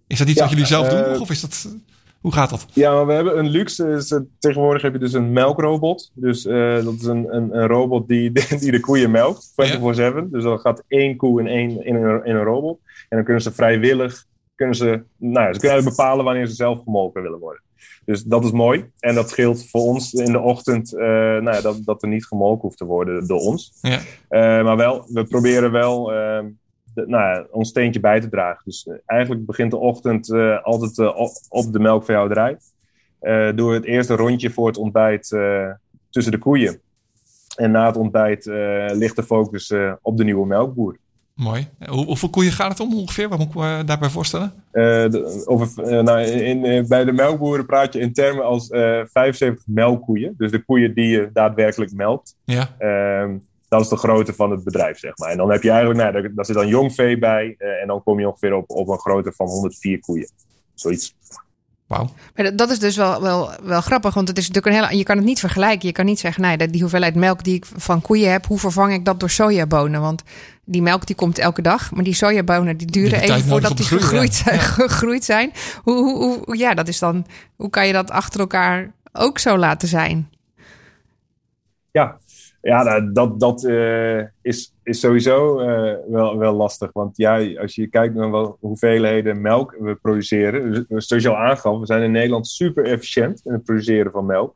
[0.07, 1.19] Is dat iets ja, wat jullie zelf uh, doen?
[1.19, 1.75] Of is dat,
[2.21, 2.65] hoe gaat dat?
[2.73, 3.85] Ja, maar we hebben een luxe.
[3.85, 6.11] Uh, tegenwoordig heb je dus een melkrobot.
[6.13, 9.53] Dus uh, dat is een, een, een, robot die, die de koeien melkt, 24-7.
[9.95, 10.21] Ja.
[10.21, 12.79] Dus dan gaat één koe in, één, in, een, in een robot.
[12.85, 16.83] En dan kunnen ze vrijwillig kunnen ze, nou ja, ze kunnen bepalen wanneer ze zelf
[16.83, 17.61] gemolken willen worden.
[18.05, 18.85] Dus dat is mooi.
[18.99, 22.61] En dat scheelt voor ons in de ochtend nou ja, dat, dat er niet gemolken
[22.61, 23.73] hoeft te worden door ons.
[23.81, 23.99] Ja.
[24.63, 26.45] maar wel, we proberen wel ehm,
[26.93, 28.61] de, nou ja, ons steentje bij te dragen.
[28.65, 30.31] Dus eigenlijk begint de ochtend
[30.63, 30.99] altijd
[31.49, 32.57] op de melkveehouderij.
[33.55, 35.27] door het eerste rondje voor het ontbijt
[36.09, 36.81] tussen de koeien.
[37.55, 38.45] En na het ontbijt
[38.93, 40.97] ligt de focus op de nieuwe melkboer.
[41.41, 41.67] Mooi.
[41.85, 43.29] Hoe, hoeveel koeien gaat het om ongeveer?
[43.29, 44.53] Wat moet ik me daarbij voorstellen?
[44.73, 45.05] Uh,
[45.45, 49.07] over, uh, nou, in, in, bij de melkboeren praat je in termen als uh, eh,
[49.11, 50.33] 75 melkkoeien.
[50.37, 52.35] Dus de koeien die je daadwerkelijk melkt.
[52.43, 52.75] Ja.
[52.77, 53.37] Ehm,
[53.71, 55.29] dat is de grootte van het bedrijf, zeg maar.
[55.29, 57.55] En dan heb je eigenlijk, nou, daar, daar zit dan jong vee bij.
[57.57, 60.29] en dan kom je ongeveer op, op een grootte van 104 koeien.
[60.73, 61.15] Zoiets.
[61.87, 62.09] Wauw.
[62.35, 65.03] Maar dat is dus wel, wel, wel grappig, want het is natuurlijk een hele, je
[65.03, 65.87] kan het niet vergelijken.
[65.87, 68.93] Je kan niet zeggen, nee, die hoeveelheid melk die ik van koeien heb, hoe vervang
[68.93, 70.01] ik dat door sojabonen?
[70.01, 70.23] Want
[70.65, 74.33] die melk die komt elke dag, maar die sojabonen die duren even voordat die gegroeid,
[74.33, 75.51] zijn, gegroeid zijn.
[75.83, 79.57] Hoe, hoe, hoe, ja, dat is dan, hoe kan je dat achter elkaar ook zo
[79.57, 80.29] laten zijn?
[81.91, 82.17] Ja,
[82.61, 86.89] ja, nou, dat, dat uh, is, is sowieso uh, wel, wel lastig.
[86.93, 90.85] Want ja, als je kijkt naar hoeveelheden melk we produceren.
[90.87, 94.25] Dus, zoals je al aangaf, we zijn in Nederland super efficiënt in het produceren van
[94.25, 94.55] melk.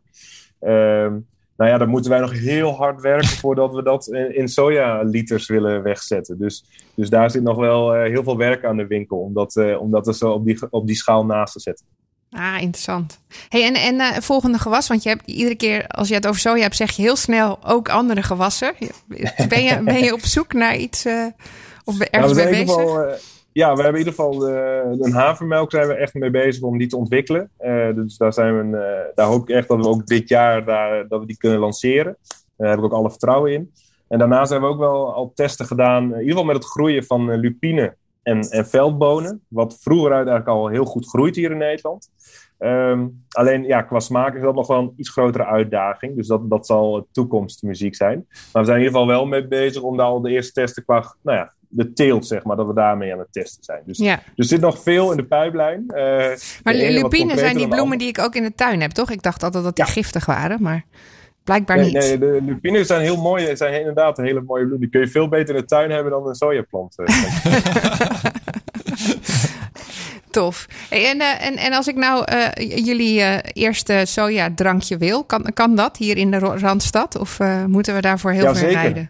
[0.62, 1.14] Uh,
[1.58, 5.48] nou ja, dan moeten wij nog heel hard werken voordat we dat in, in sojaliters
[5.48, 6.38] willen wegzetten.
[6.38, 6.66] Dus,
[6.96, 9.92] dus daar zit nog wel uh, heel veel werk aan de winkel om dat, om
[9.92, 11.86] dat zo op die, op die schaal naast te zetten.
[12.36, 13.20] Ah, interessant.
[13.50, 16.40] Hey, en en uh, volgende gewas, want je hebt iedere keer als je het over
[16.40, 18.74] soja hebt, zeg je heel snel ook andere gewassen.
[19.50, 21.26] Ben je, ben je op zoek naar iets uh,
[21.84, 22.82] of ergens ja, mee bezig?
[22.82, 23.14] Geval, uh,
[23.52, 26.88] ja, we hebben in ieder geval een havermelk zijn we echt mee bezig om die
[26.88, 27.50] te ontwikkelen.
[27.96, 31.20] dus daar, zijn we, daar hoop ik echt dat we ook dit jaar daar, dat
[31.20, 32.18] we die kunnen lanceren.
[32.58, 33.72] Daar heb ik ook alle vertrouwen in.
[34.08, 37.04] En daarnaast hebben we ook wel al testen gedaan, in ieder geval met het groeien
[37.04, 37.96] van lupine
[38.26, 39.42] en, en veldbonen.
[39.48, 42.10] Wat vroeger eigenlijk al heel goed groeit hier in Nederland.
[42.60, 46.16] Um, alleen ja, qua smaak is dat nog wel een iets grotere uitdaging.
[46.16, 48.26] Dus dat, dat zal toekomstmuziek zijn.
[48.28, 50.84] Maar we zijn in ieder geval wel mee bezig om daar al de eerste testen
[50.84, 53.82] qua nou ja, de teelt, zeg maar, dat we daarmee aan het testen zijn.
[53.86, 54.16] Dus, ja.
[54.16, 55.84] dus er zit nog veel in de pijplijn.
[55.88, 55.96] Uh,
[56.64, 59.12] maar lupine zijn die bloemen die ik ook in de tuin heb, toch?
[59.12, 60.86] Ik dacht altijd dat die giftig waren, maar
[61.46, 61.94] blijkbaar nee, niet.
[61.94, 63.56] Nee, de lupines zijn heel mooi.
[63.56, 64.80] Zijn inderdaad hele mooie bloemen.
[64.80, 66.96] Die kun je veel beter in de tuin hebben dan een sojaplant.
[66.98, 67.06] Eh.
[70.30, 70.66] Tof.
[70.90, 72.48] Hey, en, uh, en, en als ik nou uh,
[72.86, 77.18] jullie uh, eerste soja-drankje wil, kan, kan dat hier in de Randstad?
[77.20, 79.10] Of moeten we daarvoor heel ja, ver rijden?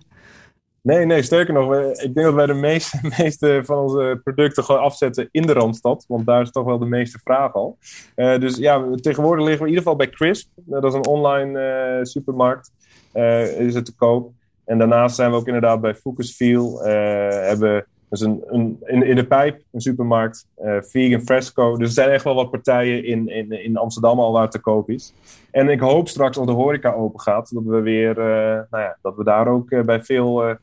[0.85, 4.81] Nee, nee, sterker nog, ik denk dat wij de meeste, meeste van onze producten gewoon
[4.81, 6.05] afzetten in de Randstad.
[6.07, 7.77] Want daar is toch wel de meeste vraag al.
[8.15, 10.49] dus ja, tegenwoordig liggen we in ieder geval bij Crisp.
[10.55, 12.71] dat is een online supermarkt.
[13.57, 14.31] is het te koop.
[14.65, 16.83] En daarnaast zijn we ook inderdaad bij Focusfeel.
[16.83, 20.47] hebben dus een, een, in, in de pijp, een supermarkt,
[20.79, 21.77] vegan fresco.
[21.77, 24.59] Dus er zijn echt wel wat partijen in, in, in Amsterdam al waar het te
[24.59, 25.13] koop is.
[25.51, 28.15] En ik hoop straks als de horeca open gaat, dat we weer,
[28.69, 30.57] nou ja, dat we daar ook bij veel,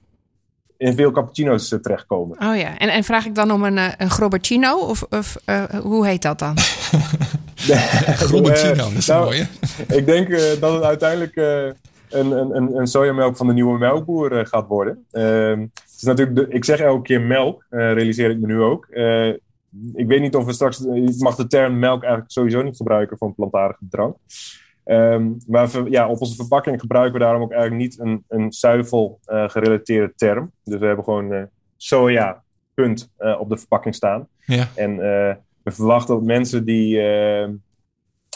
[0.83, 2.39] in veel cappuccino's terechtkomen.
[2.43, 5.37] Oh ja, en, en vraag ik dan om een, een grobbercino of, of
[5.83, 6.57] hoe heet dat dan?
[8.27, 9.47] grobbercino, dat is nou, mooi
[9.99, 11.37] Ik denk dat het uiteindelijk
[12.09, 15.05] een, een, een sojamelk van de nieuwe melkboer gaat worden.
[15.11, 15.67] Ehm,
[16.03, 18.87] is natuurlijk de, ik zeg elke keer melk, uh, realiseer ik me nu ook.
[18.91, 19.29] Uh,
[19.95, 20.79] ik weet niet of we straks.
[20.79, 24.17] Je mag de term melk eigenlijk sowieso niet gebruiken voor een plantaardige drank.
[24.85, 29.21] Um, maar ja, op onze verpakking gebruiken we daarom ook eigenlijk niet een, een zuivel
[29.27, 30.53] uh, gerelateerde term.
[30.65, 32.43] Dus we hebben gewoon soja,
[32.75, 34.29] punt, op de verpakking staan.
[34.45, 34.69] Ja.
[34.75, 34.97] En
[35.63, 37.49] we verwachten dat mensen die uh,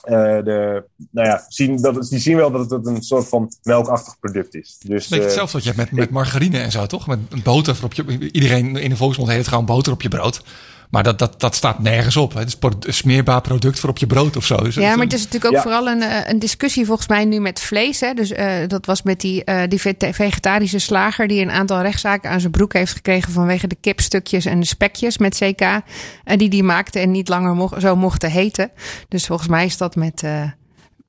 [0.05, 4.55] de, nou ja, zien, dat, die zien wel dat het een soort van melkachtig product
[4.55, 4.79] is.
[4.79, 7.07] Dus, hetzelfde wat je hebt met, met margarine en zo, toch?
[7.07, 8.31] Met boter op je.
[8.33, 10.45] Iedereen in de volksmond heet het gewoon boter op je brood.
[10.91, 12.35] Maar dat, dat, dat staat nergens op.
[12.35, 14.57] Het is een smeerbaar product voor op je brood of zo.
[14.71, 17.61] Ja, maar het is natuurlijk ook vooral een, eh, een discussie volgens mij nu met
[17.61, 18.01] vlees.
[18.01, 18.15] Hè?
[18.15, 19.81] Dus uh, dat was met die, uh, die
[20.13, 24.61] vegetarische slager die een aantal rechtszaken aan zijn broek heeft gekregen vanwege de kipstukjes en
[24.61, 25.61] de spekjes met CK.
[25.61, 25.81] Uh,
[26.25, 28.71] die die maakte en niet langer mo zo mochten heten.
[29.09, 30.23] Dus volgens mij is dat met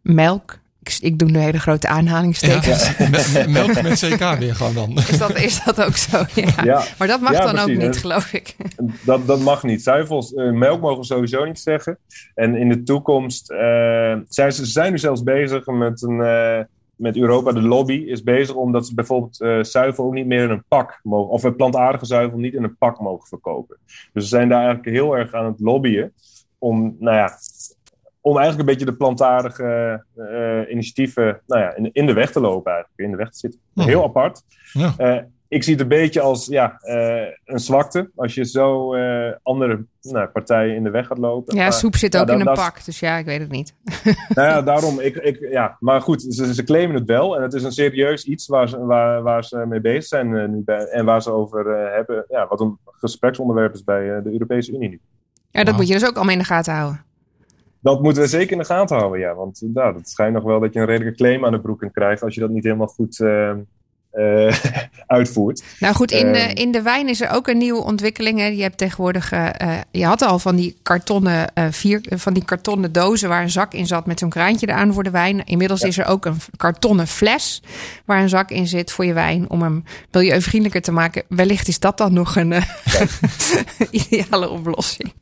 [0.02, 0.60] melk
[1.00, 2.98] ik doe nu hele grote aanhalingstekens.
[2.98, 4.98] Ja, melk met CK weer gewoon dan.
[5.12, 6.24] Is dat, is dat ook zo?
[6.36, 6.64] Ja.
[6.64, 6.84] ja.
[6.98, 7.76] Maar dat mag dan precies.
[7.76, 8.56] ook niet, geloof ik.
[9.06, 9.84] Dat, dat mag niet.
[9.84, 11.98] Zuivels, uh, melk mogen we sowieso niet zeggen.
[12.36, 13.58] En in de toekomst uh,
[14.28, 16.20] zijn ze zijn nu zelfs bezig met een...
[16.20, 16.60] Uh,
[16.98, 20.50] met Europa, de lobby is bezig omdat ze bijvoorbeeld uh, zuivel ook niet meer in
[20.50, 23.78] een pak mogen, of plantaardige zuivel niet in een pak mogen verkopen.
[24.14, 26.14] Dus ze zijn daar eigenlijk heel erg aan het lobbyen
[26.58, 27.32] om, nou ja,
[28.28, 32.40] om eigenlijk een beetje de plantaardige uh, initiatieven nou ja, in, in, de weg te
[32.40, 33.60] lopen, eigenlijk, in de weg te zitten.
[33.76, 34.44] Heel apart.
[34.74, 34.94] Ja.
[34.98, 38.10] Uh, ik zie het een beetje als ja, uh, een zwakte.
[38.16, 41.56] Als je zo uh, andere nou, partijen in de weg gaat lopen.
[41.56, 42.86] Ja, maar, soep zit ja, ook in een pak.
[42.86, 43.74] Dus ja, ik weet het niet.
[44.36, 45.00] Nou ja, daarom.
[45.00, 45.78] Ik, ik, ja.
[45.80, 47.36] Maar goed, ze, ze claimen het wel.
[47.36, 50.48] En het is een serieus iets waar ze, waar, waar ze mee bezig zijn eh,
[50.48, 52.26] nu bij, en waar ze over eh, hebben.
[52.30, 55.00] Ja, wat een gespreksonderwerp is bij eh, de Europese Unie nu.
[55.52, 57.06] Ja, dat moet je dus ook allemaal in de gaten houden.
[57.88, 59.36] Dat moeten we zeker in de gaten houden, ja.
[59.36, 61.92] Want nou, het schijnt nog wel dat je een redelijke claim aan de broek kunt
[61.92, 63.20] krijgen als je dat niet helemaal goed
[64.18, 64.56] eh,
[65.18, 65.64] uitvoert.
[65.80, 66.56] Nou goed, in, de, Ehm.
[66.56, 68.40] in de wijn is er ook een nieuwe ontwikkeling.
[68.40, 68.46] Hè.
[68.46, 72.46] Je hebt tegenwoordig, eh, eh, je had al van die kartonnen, eh, vier, van die
[72.46, 75.46] kartonnen dozen waar een zak in zat met zo'n kraantje eraan voor de wijn.
[75.46, 77.62] Inmiddels is er ook een kartonnen fles
[78.06, 81.24] waar een zak in zit voor je wijn om hem milieuvriendelijker te maken.
[81.30, 82.54] Wellicht is dat dan nog een
[83.92, 85.14] ideale oplossing.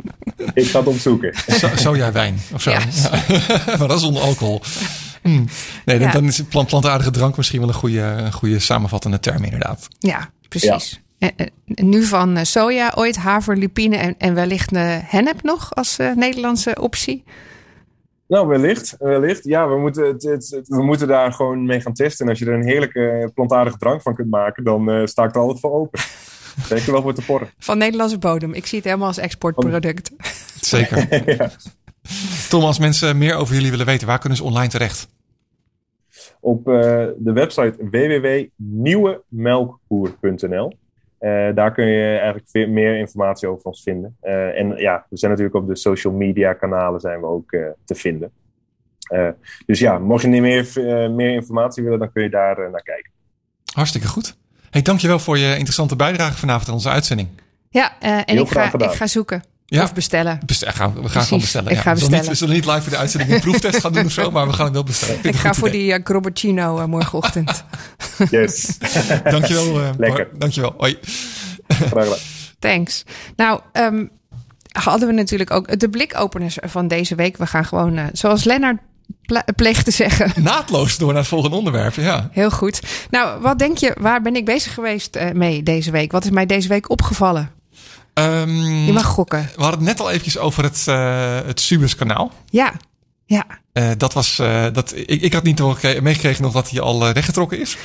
[0.54, 1.34] Ik ga het opzoeken.
[1.48, 2.72] So, sojawijn of zo.
[2.72, 2.80] Ja.
[3.78, 4.62] Maar dat is zonder alcohol.
[5.28, 5.46] Hmm.
[5.86, 6.14] Nee, dan, Ja.
[6.14, 9.88] dan is plant, plantaardige drank misschien wel een goede, een goede samenvattende term inderdaad.
[10.00, 11.04] Ja, precies.
[11.20, 15.76] Eh, eh, nu van eh, soja, ooit haver, lupine en, en wellicht eh, hennep nog
[15.76, 17.24] als eh, Nederlandse optie.
[18.28, 18.96] Nou, wellicht.
[19.00, 19.44] wellicht.
[19.44, 22.26] Ja, we moeten, het, het- het- we moeten daar gewoon mee gaan testen.
[22.26, 25.36] En als je er een heerlijke plantaardige drank van kunt maken, dan eh, sta ik
[25.36, 26.00] er altijd voor open.
[26.70, 27.50] Denk je wel voor te porren.
[27.60, 28.54] Van Nederlandse bodem.
[28.54, 30.12] Ik zie het helemaal als exportproduct.
[30.62, 31.08] Zeker.
[31.38, 31.52] ja.
[32.50, 35.08] Tom, als mensen meer over jullie willen weten, waar kunnen ze online terecht?
[36.46, 36.74] Op eh,
[37.18, 40.72] de website www.nieuwemelkboer.nl.
[41.18, 44.18] Eh, daar kun je eigenlijk veel meer informatie over ons vinden.
[44.22, 47.50] Eh, en ja, we zijn natuurlijk op de social media kanalen zijn we ook
[47.86, 48.32] te vinden.
[49.06, 49.28] Eh,
[49.66, 52.82] dus ja, mocht je niet meer, eh, meer informatie willen, dan kun je daar naar
[52.82, 53.12] kijken.
[53.74, 54.38] Hartstikke goed.
[54.70, 57.30] Hey, dankjewel voor je interessante bijdrage vanavond aan onze uitzending.
[57.70, 58.90] Ja, eh, en Heel ik ga, graag gedaan.
[58.90, 59.44] ik ga zoeken.
[59.68, 59.84] Ja.
[59.84, 60.40] Of bestellen.
[60.46, 61.70] Best- gaan, we gaan Precies, gewoon bestellen.
[61.72, 61.82] ik ja.
[61.82, 62.32] ga we, zullen niet, bestellen.
[62.32, 64.54] we zullen niet live voor de uitzending een proeftest gaan doen of zo, maar we
[64.54, 65.18] gaan hem wel bestellen.
[65.18, 65.80] Ik het ga voor idee.
[65.82, 67.64] die uh, eh, morgenochtend.
[68.30, 68.78] Yes,
[69.24, 69.82] Dankjewel.
[69.82, 70.28] eh, Lekker.
[70.38, 70.74] Dankjewel.
[70.78, 70.98] Hoi.
[71.68, 72.18] graag gedaan.
[72.60, 73.04] Thanks.
[73.36, 74.06] Nou, ehm,
[74.72, 77.38] hadden we natuurlijk ook de blikopeners van deze week.
[77.38, 78.78] We gaan gewoon, zoals Lennart
[79.22, 81.94] ple- pleegt te zeggen, Naadloos door naar het volgende onderwerp.
[81.94, 82.30] Ja.
[82.32, 82.82] heel goed.
[83.10, 86.12] Nou, wat denk je, waar ben ik bezig geweest eh, mee deze week?
[86.12, 87.52] Wat is mij deze week opgevallen?
[88.16, 89.50] Ehm, Je mag gokken.
[89.56, 92.32] we hadden het net al eventjes over het, eh het Suezkanaal.
[92.50, 92.74] Ja,
[93.26, 93.46] ja.
[93.74, 95.58] Eh, dat was, eh, dat, ik, ik had niet
[96.02, 97.78] meegekregen nog dat hij al weggetrokken is.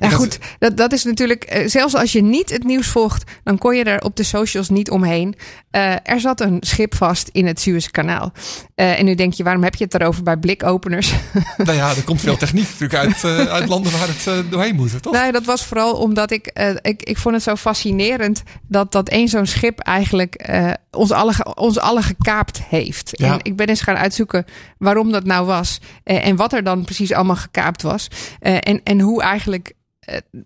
[0.00, 3.30] Nou had- goed, dat, dat is natuurlijk, eh, zelfs als je niet het nieuws volgt,
[3.44, 5.34] dan kon je er op de socials niet omheen.
[5.70, 8.32] Eh, er zat een schip vast in het Suezkanaal.
[8.74, 11.12] Eh, en nu denk je, waarom heb je het erover bij blikopeners?
[11.56, 15.12] nou ja, er komt veel techniek natuurlijk uit, uit landen waar het doorheen moet, toch?
[15.12, 16.46] Nee, dat was vooral omdat ik,
[16.82, 20.48] ik, ik vond het zo fascinerend dat, dat één zo'n schip eigenlijk
[20.90, 23.10] ons, allen, ge- ons allen gekaapt heeft.
[23.12, 23.32] Ja.
[23.32, 24.44] En ik ben eens gaan uitzoeken
[24.78, 28.08] waarom dat nou was en wat er dan precies allemaal gekaapt was.
[28.40, 29.72] En, en hoe eigenlijk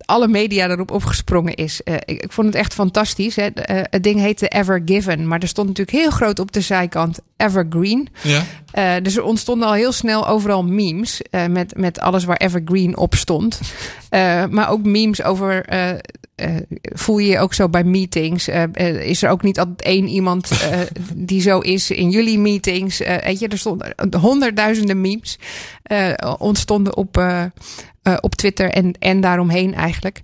[0.05, 1.83] alle media erop opgesprongen is.
[1.83, 3.35] Eh, ik, vond het echt fantastisch.
[3.35, 3.45] Hè.
[3.45, 7.19] Eh, het ding heette Ever Given, maar er stond natuurlijk heel groot op de zijkant
[7.37, 8.07] Evergreen.
[8.21, 8.43] Ja.
[8.71, 12.97] Eh, dus er ontstonden al heel snel overal memes eh, met, met alles waar Evergreen
[12.97, 13.59] op stond.
[14.09, 15.65] Eh, maar ook memes over.
[16.35, 16.55] Eh,
[16.93, 18.47] voel je je ook zo bij meetings?
[18.47, 20.51] Eh, eh, is er ook niet altijd één iemand
[21.15, 22.97] die zo is in jullie meetings?
[22.97, 25.39] Weet je, er stonden honderdduizenden memes
[26.37, 27.23] ontstonden op,
[28.19, 30.21] op Twitter en, en daaromheen eigenlijk.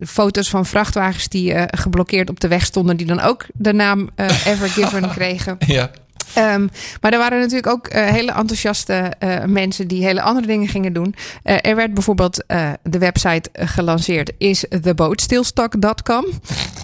[0.00, 4.46] Foto's van vrachtwagens die geblokkeerd op de weg stonden, die dan ook de naam eh,
[4.46, 5.56] Evergiven kregen.
[5.66, 5.90] Ja.
[6.34, 6.66] Ehm,
[7.00, 10.92] maar er waren natuurlijk ook eh, hele enthousiaste eh, mensen die hele andere dingen gingen
[10.92, 11.14] doen.
[11.42, 12.44] Eh, er werd bijvoorbeeld
[12.82, 16.24] de website gelanceerd is theboatstillstock.com.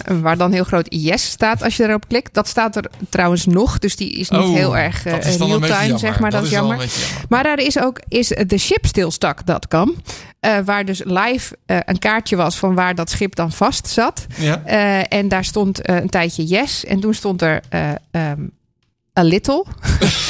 [0.05, 2.35] eh, waar dan heel groot yes staat als je erop klikt.
[2.35, 6.31] Dat staat er trouwens nog, dus die is niet Oh, heel erg real-time, zeg maar.
[6.31, 6.91] Dat, is jammer.
[7.29, 9.95] Maar daar is ook is theshipstillstock.com.
[10.41, 14.27] eh waar dus live een kaartje was van waar dat schip dan vast zat.
[14.37, 14.65] Ja.
[15.09, 16.85] En daar stond een tijdje yes.
[16.85, 18.41] En toen stond er eh, ehm,
[19.19, 19.65] a little.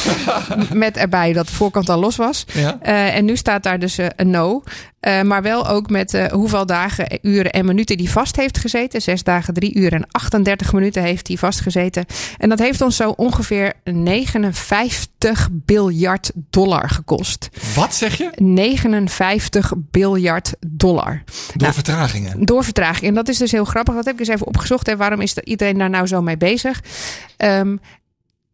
[0.72, 2.44] Met erbij dat de voorkant al los was.
[2.52, 2.78] Ja.
[2.80, 4.62] Eh, en nu staat daar dus eh, een no.
[5.00, 9.02] Eh, maar wel ook met hoeveel dagen, uren en minuten die vast heeft gezeten.
[9.02, 12.04] Zes dagen, drie uur en 38 minuten heeft hij vastgezeten.
[12.38, 17.48] En dat heeft ons zo ongeveer 59 biljard dollar gekost.
[17.74, 18.30] Wat zeg je?
[18.36, 21.22] 59 biljard dollar.
[21.24, 22.44] Door Nou, vertragingen.
[22.44, 23.06] Door vertraging.
[23.06, 23.94] En dat is dus heel grappig.
[23.94, 24.88] Dat heb ik eens even opgezocht.
[24.88, 26.82] En waarom is er iedereen daar nou zo mee bezig?
[27.36, 27.76] Ehm,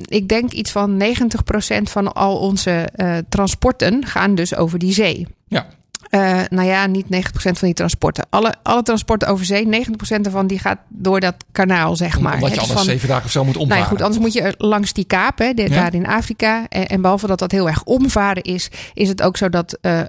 [0.09, 5.27] ik denk iets van 90% van al onze eh, transporten gaan dus over die zee.
[5.49, 5.67] Ja.
[6.11, 8.27] Uh, nou ja, niet 90% van die transporten.
[8.31, 9.69] Alle, alle transporten over zee, 90%
[10.23, 12.35] ervan die gaat door dat kanaal, zeg maar.
[12.35, 13.69] Omdat je Dus anders van- zeven dagen of zo moet omvaren.
[13.83, 15.69] Nou ja, goed, anders moet je langs die de- Ja.
[15.69, 16.67] daar in Afrika.
[16.69, 20.01] En, en behalve dat dat heel erg omvaren is, is het ook zo dat, eh,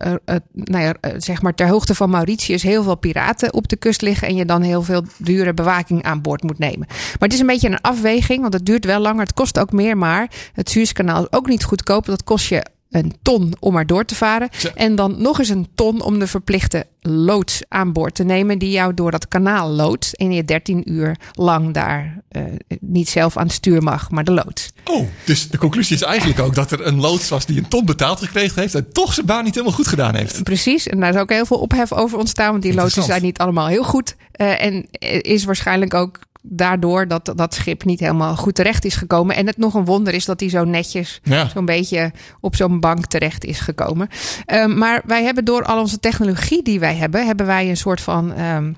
[0.53, 4.01] nou ja, eh, zeg maar ter hoogte van Mauritius heel veel piraten op de kust
[4.01, 4.27] liggen.
[4.27, 6.85] En je dan heel veel dure bewaking aan boord moet nemen.
[6.87, 9.21] Maar het is een beetje een afweging, want het duurt wel langer.
[9.21, 12.05] Het kost ook meer, maar het Suezkanaal is ook niet goedkoop.
[12.05, 14.49] Dat kost je een ton om er door te varen.
[14.75, 18.59] En dan nog eens een ton om de verplichte loods aan boord te nemen.
[18.59, 20.13] Die jou door dat kanaal loodst.
[20.13, 22.43] En je 13 uur lang daar eh,
[22.79, 24.69] niet zelf aan het stuur mag, maar de loods.
[24.85, 27.85] Oh, dus de conclusie is eigenlijk ook dat er een loods was die een ton
[27.85, 28.75] betaald gekregen heeft.
[28.75, 30.43] En toch zijn baan niet helemaal goed gedaan heeft.
[30.43, 32.51] Precies, en daar is ook heel veel ophef over ontstaan.
[32.51, 33.19] Want die loodsen Interessant.
[33.19, 34.15] zijn niet allemaal heel goed.
[34.31, 34.85] Eh, en
[35.21, 39.35] is waarschijnlijk ook daardoor dat dat schip niet helemaal goed terecht is gekomen.
[39.35, 41.47] En het nog een wonder is dat hij zo netjes Ja.
[41.49, 44.07] zo'n beetje op zo'n bank terecht is gekomen.
[44.45, 48.01] Ehm, maar wij hebben door al onze technologie die wij hebben, hebben wij een soort
[48.01, 48.33] van.
[48.33, 48.71] ehm,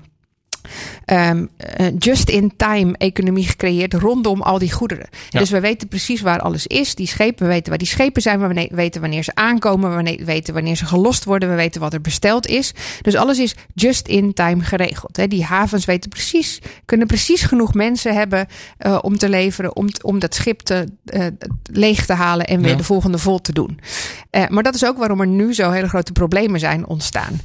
[1.04, 5.06] ehm, eh, just-in-time economie gecreëerd rondom al die goederen.
[5.28, 5.38] Ja.
[5.38, 6.94] Dus we weten precies waar alles is.
[6.94, 8.48] Die schepen, we weten waar die schepen zijn.
[8.48, 10.04] We weten wanneer ze aankomen.
[10.04, 11.48] We weten wanneer ze gelost worden.
[11.48, 12.72] We weten wat er besteld is.
[13.02, 15.16] Dus alles is just-in-time geregeld.
[15.16, 15.28] Hè.
[15.28, 18.46] Die havens weten precies, kunnen precies genoeg mensen hebben
[18.78, 19.76] eh, om te leveren.
[19.76, 21.26] Om, om dat schip te, eh,
[21.62, 22.76] leeg te halen en weer Ja.
[22.76, 23.80] de volgende vol te doen.
[24.48, 27.40] Maar dat is ook waarom er nu zo hele grote problemen zijn ontstaan.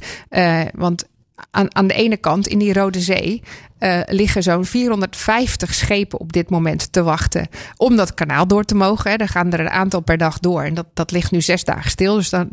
[0.74, 1.04] Want
[1.50, 3.42] aan, aan de ene kant in die Rode Zee
[3.78, 8.74] eh, liggen zo'n 450 schepen op dit moment te wachten om dat kanaal door te
[8.74, 9.10] mogen.
[9.10, 9.16] Hè.
[9.16, 11.90] Er gaan er een aantal per dag door en dat, dat ligt nu zes dagen
[11.90, 12.14] stil.
[12.14, 12.48] Dus dan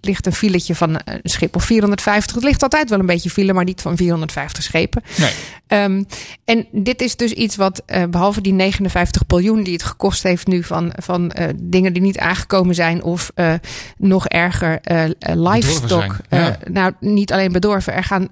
[0.00, 2.34] ligt een filetje van een schip of 450.
[2.34, 5.02] Het ligt altijd wel een beetje file, maar niet van 450 schepen.
[5.18, 5.30] Nee.
[5.66, 6.02] Ehm,
[6.44, 10.46] en dit is dus iets wat, eh, behalve die 59 biljoen die het gekost heeft
[10.46, 13.54] nu van, van eh, dingen die niet aangekomen zijn, of eh,
[13.98, 16.16] nog erger, eh, eh, livestock.
[16.30, 16.48] ja.
[16.60, 17.92] Eh, nou, niet alleen bedorven.
[17.94, 18.28] Er gaan,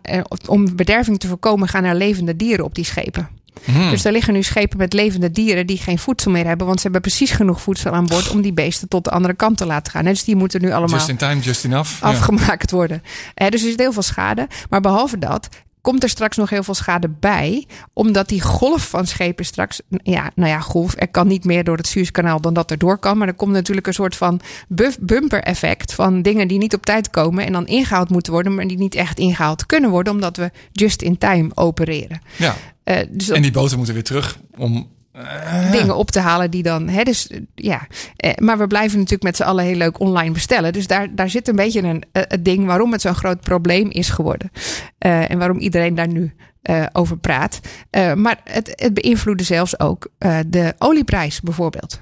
[0.46, 3.28] om bederving te voorkomen, gaan er levende dieren op die schepen.
[3.64, 3.90] Hmm.
[3.90, 6.82] Dus er liggen nu schepen met levende dieren die geen voedsel meer hebben, want ze
[6.82, 9.92] hebben precies genoeg voedsel aan boord om die beesten tot de andere kant te laten
[9.92, 10.04] gaan.
[10.04, 12.02] Dus die moeten nu allemaal Just in time, just enough.
[12.02, 13.02] Afgemaakt worden.
[13.34, 14.48] Dus er zit heel veel schade.
[14.68, 15.48] Maar behalve dat
[15.81, 17.66] komt er straks nog heel veel schade bij.
[17.93, 19.81] Omdat die golf van schepen straks...
[20.03, 20.95] Ja, nou ja, golf.
[20.97, 23.18] Er kan niet meer door het Suezkanaal dan dat er door kan.
[23.18, 25.95] Maar er komt natuurlijk een soort van buff- bumper effect...
[25.95, 28.55] van dingen die niet op tijd komen en dan ingehaald moeten worden...
[28.55, 30.12] maar die niet echt ingehaald kunnen worden...
[30.12, 32.20] omdat we just in time opereren.
[32.37, 32.57] Ja.
[32.85, 34.89] Eh, dus En die boten moeten weer terug om...
[35.12, 36.88] eh, dingen op te halen die dan.
[36.88, 37.86] Hè, dus, eh, ja.
[38.16, 40.72] Eh, maar we blijven natuurlijk met z'n allen heel leuk online bestellen.
[40.72, 43.90] Dus daar, daar zit een beetje een, eh, het ding waarom het zo'n groot probleem
[43.90, 44.50] is geworden.
[44.98, 46.34] En waarom iedereen daar nu
[46.92, 47.61] over praat.
[48.14, 50.08] Maar het, het beïnvloedde zelfs ook
[50.46, 52.00] de olieprijs bijvoorbeeld.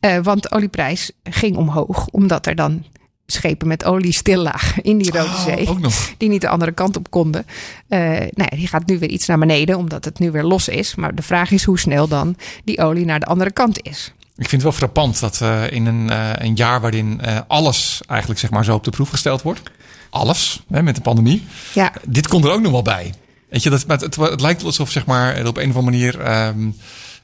[0.00, 2.84] Eh, want de olieprijs ging omhoog, omdat er dan
[3.32, 6.12] schepen met olie stil lagen in die Rode oh, Zee ook nog.
[6.16, 7.46] die niet de andere kant op konden.
[7.88, 10.68] Eh, nou ja, die gaat nu weer iets naar beneden, omdat het nu weer los
[10.68, 10.94] is.
[10.94, 14.12] Maar de vraag is hoe snel dan die olie naar de andere kant is.
[14.36, 18.40] Ik vind het wel frappant dat eh, in een, eh, een jaar waarin alles eigenlijk
[18.40, 19.62] zeg maar zo op de proef gesteld wordt.
[20.10, 21.46] Alles, hè, met de pandemie.
[21.74, 23.14] Ja, Dit komt er ook nog wel bij.
[23.48, 26.20] Weet je, dat, maar het, het, lijkt alsof zeg maar, op een of andere manier...
[26.20, 26.70] ehm,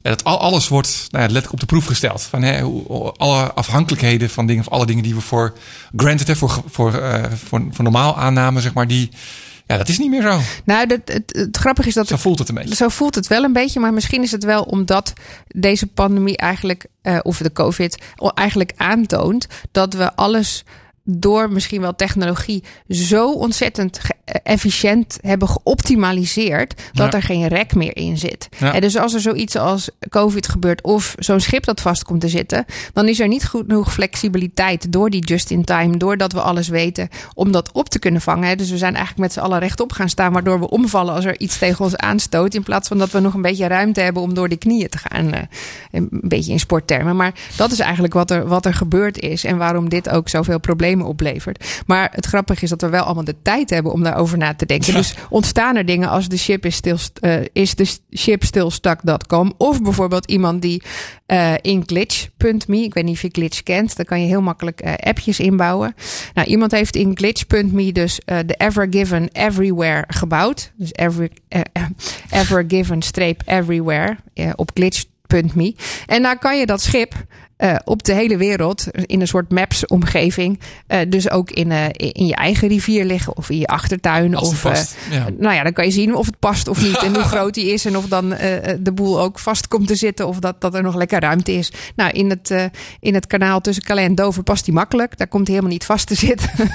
[0.05, 2.22] ja, dat al, alles wordt nou ja, letterlijk op de proef gesteld.
[2.22, 5.52] Van, hè, hoe, alle afhankelijkheden van dingen, of alle dingen die we voor
[5.96, 9.11] granted, hè, voor, voor, eh, voor, voor normaal aannamen, zeg maar, die,
[9.66, 10.40] ja, dat is niet meer zo.
[10.64, 12.74] nou, het, het, het grappige is dat Zo voelt het een beetje.
[12.74, 15.12] Zo voelt het wel een beetje, maar misschien is het wel omdat
[15.46, 18.02] deze pandemie eigenlijk, eh, of de COVID,
[18.34, 20.64] eigenlijk aantoont dat we alles
[21.07, 27.18] door misschien wel technologie zo ontzettend eh, efficiënt hebben geoptimaliseerd dat Ja.
[27.18, 28.48] er geen rek meer in zit.
[28.59, 28.74] Ja.
[28.74, 32.28] En dus als er zoiets als COVID gebeurt of zo'n schip dat vast komt te
[32.28, 37.09] zitten, dan is er niet goed genoeg flexibiliteit door die just-in-time, doordat we alles weten,
[37.34, 38.59] om dat op te kunnen vangen.
[38.59, 41.40] Dus we zijn eigenlijk met z'n allen rechtop gaan staan, waardoor we omvallen als er
[41.40, 44.34] iets tegen ons aanstoot, in plaats van dat we nog een beetje ruimte hebben om
[44.34, 45.32] door die knieën te gaan.
[45.32, 45.40] eh,
[45.92, 47.16] Een beetje in sporttermen.
[47.16, 50.61] Maar dat is eigenlijk wat er, wat er gebeurd is en waarom dit ook zoveel
[50.61, 51.82] problemen oplevert.
[51.86, 54.66] Maar het grappige is dat we wel allemaal de tijd hebben om daarover na te
[54.66, 54.92] denken.
[54.92, 54.99] Ja.
[54.99, 57.86] Dus ontstaan er dingen als de ship is, stil, eh, is de
[58.16, 59.53] ship stilstuck.com.
[59.57, 60.82] Of bijvoorbeeld iemand die
[61.26, 64.80] eh, in glitch.me, ik weet niet of je glitch kent, daar kan je heel makkelijk
[64.80, 65.95] eh, appjes inbouwen.
[66.34, 70.72] Nou, iemand heeft in glitch.me dus de Ever Given Everywhere gebouwd.
[70.76, 71.30] Dus every,
[72.30, 74.16] Ever Given streep Everywhere
[74.57, 75.74] op glitch.me.
[76.07, 77.14] En daar kan je dat schip
[77.57, 80.61] eh, op de hele wereld in een soort maps-omgeving.
[80.86, 84.34] Eh, dus ook in, eh, in je eigen rivier liggen of in je achtertuin.
[84.34, 85.26] Als het of, past, ja.
[85.38, 87.02] Nou ja, dan kan je zien of het past of niet.
[87.02, 87.84] En hoe groot die is.
[87.84, 88.28] En of dan
[88.80, 90.26] de boel ook vast komt te zitten.
[90.26, 91.72] Of dat, dat er nog lekker ruimte is.
[91.96, 92.55] Nou, in het,
[93.00, 95.18] in het kanaal tussen Calais en Dover past hij makkelijk.
[95.18, 96.50] Daar komt hij helemaal niet vast te zitten.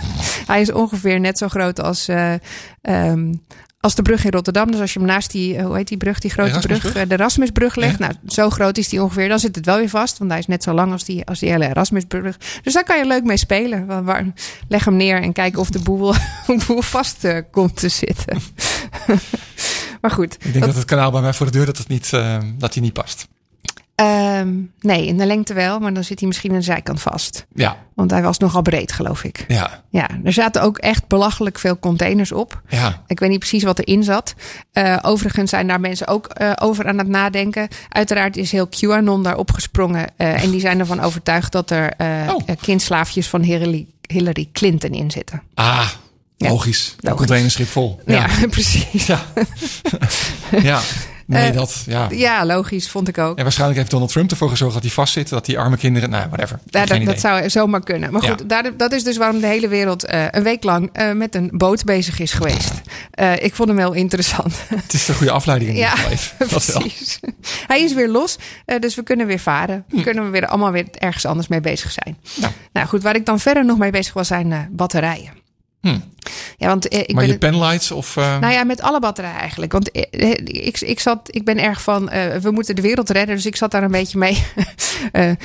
[0.48, 2.08] hij is ongeveer net zo groot als.
[2.08, 2.34] eh,
[2.82, 3.34] ehm,
[3.82, 5.98] als de brug in Rotterdam, dus als je hem naast die, eh, hoe heet die
[5.98, 6.92] brug, die grote Erasmusbrug?
[6.92, 8.00] brug, eh, de Erasmusbrug legt.
[8.00, 8.06] Ja.
[8.06, 9.30] Nou, zo groot is die ongeveer.
[9.30, 11.40] Dan zit het wel weer vast, want hij is net zo lang als die, als
[11.40, 12.38] die hele Erasmusbrug.
[12.64, 14.04] Dus daar kan je leuk mee spelen.
[14.68, 16.14] Leg hem neer en kijk of de boel,
[16.68, 18.42] boel vast eh, komt te zitten.
[20.02, 22.10] maar goed, Ik denk dat het kanaal bij mij voor de deur dat het niet,
[22.58, 23.28] dat hij niet past.
[24.00, 27.46] Ehm, nee, in de lengte wel, maar dan zit hij misschien aan de zijkant vast.
[27.54, 29.46] Ja, Want hij was nogal breed, geloof ik.
[29.48, 32.62] ja, Ja, er zaten ook echt belachelijk veel containers op.
[32.70, 33.04] ja.
[33.08, 34.34] Ik weet niet precies wat erin zat.
[34.72, 37.68] Eh, overigens zijn daar mensen ook eh, over aan het nadenken.
[37.90, 40.08] Uiteraard is heel QAnon daar opgesprongen.
[40.18, 41.94] eh, en die zijn ervan overtuigd dat er
[42.30, 42.38] Oh.
[42.62, 45.42] kindslaafjes van Hillary, Hillary Clinton in zitten.
[45.54, 45.90] Ah,
[46.38, 46.88] logisch.
[46.90, 47.18] Een logisch.
[47.18, 48.00] containerschip vol.
[48.06, 49.06] Ja, precies.
[49.06, 49.20] Ja.
[50.62, 50.80] ja.
[51.30, 52.08] Nee, Eh, dat, ja.
[52.12, 53.38] Ja, logisch, vond ik ook.
[53.38, 55.30] En waarschijnlijk heeft Donald Trump ervoor gezorgd dat hij vastzit.
[55.30, 56.60] Dat die arme kinderen, nou, whatever.
[56.66, 58.12] Ja, dat, dat zou zomaar kunnen.
[58.12, 58.30] Maar Ja.
[58.30, 61.36] goed, daar, dat is dus waarom de hele wereld eh, een week lang eh, met
[61.36, 62.72] een boot bezig is geweest.
[63.40, 64.54] Ik vond hem heel interessant.
[64.76, 66.50] Het is een goede afleiding in Ja, ieder geval even.
[66.56, 66.80] Dat wel.
[66.82, 67.20] Precies.
[67.68, 68.38] Hij is weer los,
[68.80, 69.86] dus we kunnen weer varen.
[69.90, 70.02] Hm.
[70.02, 72.18] Kunnen we weer allemaal weer ergens anders mee bezig zijn.
[72.36, 72.54] Nou.
[72.74, 75.32] Nou goed, waar ik dan verder nog mee bezig was, zijn batterijen.
[75.82, 75.98] Hm.
[76.58, 78.18] Ja, want eh, ik Maar ben je penlights of...
[78.18, 79.72] eh, nou ja, met alle batterijen eigenlijk.
[79.72, 82.10] Want eh, eh, ik, ik, zat, ik ben erg van,
[82.42, 83.36] we moeten de wereld redden.
[83.36, 84.44] Dus ik zat daar een beetje mee.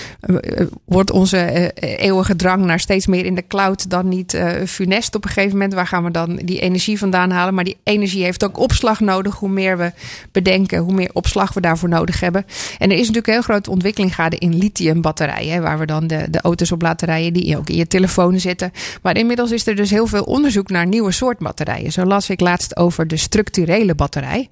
[0.84, 5.30] Wordt onze eeuwige drang naar steeds meer in de cloud dan niet funest op een
[5.30, 5.74] gegeven moment?
[5.74, 7.54] Waar gaan we dan die energie vandaan halen?
[7.54, 9.34] Maar die energie heeft ook opslag nodig.
[9.34, 9.92] Hoe meer we
[10.32, 12.46] bedenken, hoe meer opslag we daarvoor nodig hebben.
[12.78, 15.62] En er is natuurlijk een heel grote ontwikkeling gaande in lithiumbatterijen.
[15.62, 18.72] Waar we dan de, de auto's op laten rijden die ook in je telefoon zitten.
[19.02, 21.92] Maar inmiddels is er dus heel veel onderzoek naar nieuwe soort batterijen.
[21.92, 24.48] Zo las ik laatst over de structurele batterij.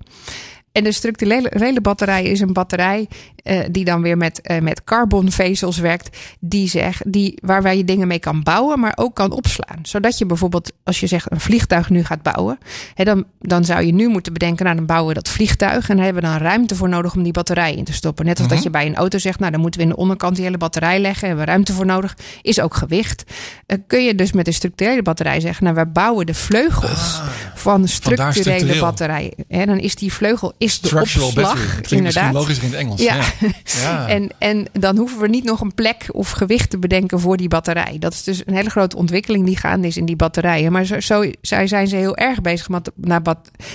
[0.72, 3.08] En de structurele batterij is een batterij
[3.42, 6.18] eh, die dan weer met, eh, met carbonvezels werkt.
[6.40, 9.78] Die zeg, die, waar je dingen mee kan bouwen, maar ook kan opslaan.
[9.82, 12.58] Zodat je bijvoorbeeld, als je zegt een vliegtuig nu gaat bouwen.
[12.94, 15.88] Hè, dan, dan zou je nu moeten bedenken, nou dan bouwen we dat vliegtuig.
[15.88, 18.24] En daar hebben we dan ruimte voor nodig om die batterij in te stoppen.
[18.24, 20.34] Net als dat je bij een auto zegt, nou dan moeten we in de onderkant
[20.36, 21.26] die hele batterij leggen.
[21.26, 22.16] Hebben we ruimte voor nodig.
[22.42, 23.24] Is ook gewicht.
[23.66, 27.20] Eh, kun je dus met een structurele batterij zeggen, nou we bouwen de vleugels
[27.54, 29.32] van structurele.
[29.48, 31.74] En dan is die vleugel is de structural opslag.
[31.74, 31.96] battery.
[31.96, 32.32] Inderdaad.
[32.32, 33.02] logischer in het Engels.
[33.02, 33.16] Ja.
[33.16, 33.24] Ja.
[33.82, 34.08] ja.
[34.08, 37.48] En, en dan hoeven we niet nog een plek of gewicht te bedenken voor die
[37.48, 37.96] batterij.
[37.98, 40.72] Dat is dus een hele grote ontwikkeling die gaande is in die batterijen.
[40.72, 42.90] Maar zo, zo zij zijn ze heel erg bezig met,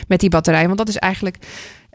[0.07, 0.65] met die batterijen.
[0.67, 1.37] Want dat is eigenlijk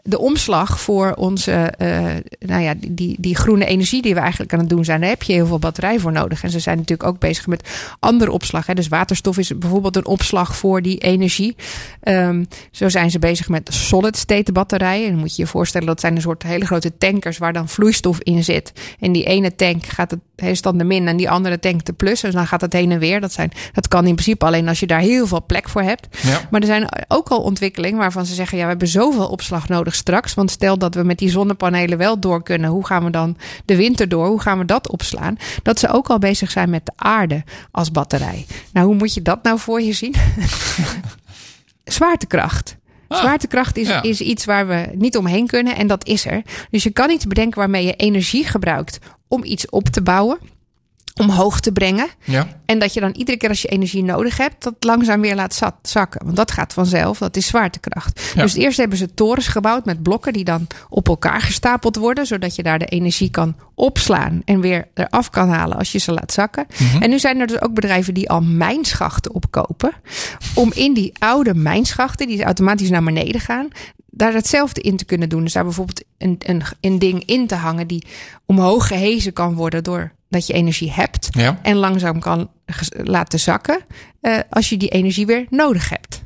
[0.05, 4.53] de omslag voor onze, eh, nou ja, die, die, die groene energie die we eigenlijk
[4.53, 4.99] aan het doen zijn.
[4.99, 6.43] Daar heb je heel veel batterij voor nodig.
[6.43, 8.65] En ze zijn natuurlijk ook bezig met andere opslag.
[8.65, 8.73] Hè.
[8.73, 11.55] Dus waterstof is bijvoorbeeld een opslag voor die energie.
[12.01, 15.05] Ehm, zo zijn ze bezig met solid state batterijen.
[15.05, 17.69] En dan moet je je voorstellen, dat zijn een soort hele grote tankers waar dan
[17.69, 18.71] vloeistof in zit.
[18.99, 21.93] En die ene tank gaat het, is dan de min en die andere tank de
[21.93, 22.21] plus.
[22.21, 23.21] Dus dan gaat het heen en weer.
[23.21, 26.07] Dat, zijn, dat kan in principe alleen als je daar heel veel plek voor hebt.
[26.21, 26.41] Ja.
[26.51, 29.92] Maar er zijn ook al ontwikkelingen waarvan ze zeggen: ja, we hebben zoveel opslag nodig
[29.93, 30.33] straks.
[30.33, 33.75] Want stel dat we met die zonnepanelen wel door kunnen, hoe gaan we dan de
[33.75, 34.27] winter door?
[34.27, 35.37] Hoe gaan we dat opslaan?
[35.63, 38.45] Dat ze ook al bezig zijn met de aarde als batterij.
[38.73, 40.15] Nou, hoe moet je dat nou voor je zien?
[41.83, 42.77] Zwaartekracht.
[43.07, 44.01] Ah, Zwaartekracht is, ja.
[44.01, 46.41] is iets waar we niet omheen kunnen en dat is er.
[46.69, 50.37] Dus je kan iets bedenken waarmee je energie gebruikt om iets op te bouwen,
[51.19, 52.07] omhoog te brengen.
[52.23, 52.47] ja.
[52.65, 55.53] En dat je dan iedere keer als je energie nodig hebt, dat langzaam weer laat
[55.53, 56.23] zat- zakken.
[56.25, 58.31] Want dat gaat vanzelf, dat is zwaartekracht.
[58.35, 58.41] Ja.
[58.41, 62.55] Dus eerst hebben ze torens gebouwd met blokken die dan op elkaar gestapeld worden, zodat
[62.55, 66.31] je daar de energie kan opslaan en weer eraf kan halen als je ze laat
[66.33, 66.65] zakken.
[66.99, 69.91] En nu zijn er dus ook bedrijven die al mijnschachten opkopen,
[70.55, 73.67] om in die oude mijnschachten, die automatisch naar beneden gaan,
[74.05, 75.43] daar hetzelfde in te kunnen doen.
[75.43, 78.05] Dus daar bijvoorbeeld een, een, een ding in te hangen die
[78.45, 81.59] omhoog gehezen kan worden door dat je energie hebt Ja.
[81.61, 82.49] en langzaam kan
[83.03, 83.79] laten zakken
[84.21, 86.21] eh, als je die energie weer nodig hebt.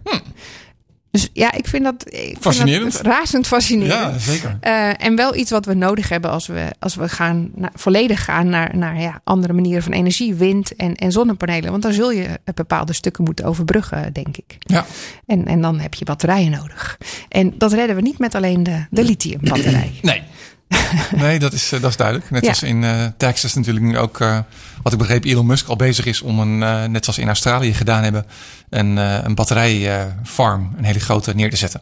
[1.12, 2.42] Dus ja, ik vind dat, ik vind Hm.
[2.42, 2.92] Fascinerend.
[2.92, 3.92] dat razend fascinerend.
[3.94, 4.58] Ja, zeker.
[4.62, 8.50] Eh, en wel iets wat we nodig hebben als we, als we gaan volledig gaan
[8.50, 11.72] naar, naar ja, andere manieren van energie, wind en, en zonnepanelen.
[11.72, 14.56] Want dan zul je eh, bepaalde stukken moeten overbruggen, denk ik.
[14.60, 14.86] Ja.
[15.26, 16.98] En, en dan heb je batterijen nodig.
[17.30, 19.92] En dat redden we niet met alleen de, de lithiumbatterij.
[20.02, 20.22] Nee.
[21.16, 22.30] Nee, dat is, eh, dat is duidelijk.
[22.30, 22.50] Net Ja.
[22.50, 24.40] als in eh, Texas natuurlijk nu ook, eh,
[24.84, 26.58] wat ik begreep, Elon Musk al bezig is om een,
[26.92, 28.26] net zoals in Australië gedaan hebben,
[28.70, 31.82] een, een batterijfarm, een hele grote, neer te zetten.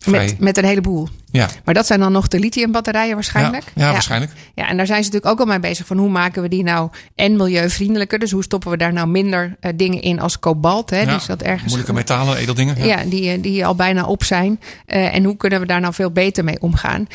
[0.00, 1.08] Vrij- Met, met een heleboel.
[1.30, 1.48] ja.
[1.64, 3.64] Maar dat zijn dan nog de lithiumbatterijen waarschijnlijk.
[3.74, 4.32] Ja, ja, waarschijnlijk.
[4.54, 6.62] Ja, en daar zijn ze natuurlijk ook al mee bezig van hoe maken we die
[6.62, 8.18] nou en milieuvriendelijker.
[8.18, 10.90] Dus hoe stoppen we daar nou minder dingen in als kobalt.
[10.90, 11.00] Hè?
[11.00, 12.76] Ja, Die zat ergens Moeilijke metalen, edeldingen.
[12.78, 12.84] Ja.
[12.84, 14.60] ja, die, die al bijna op zijn.
[14.86, 17.06] En hoe kunnen we daar nou veel beter mee omgaan?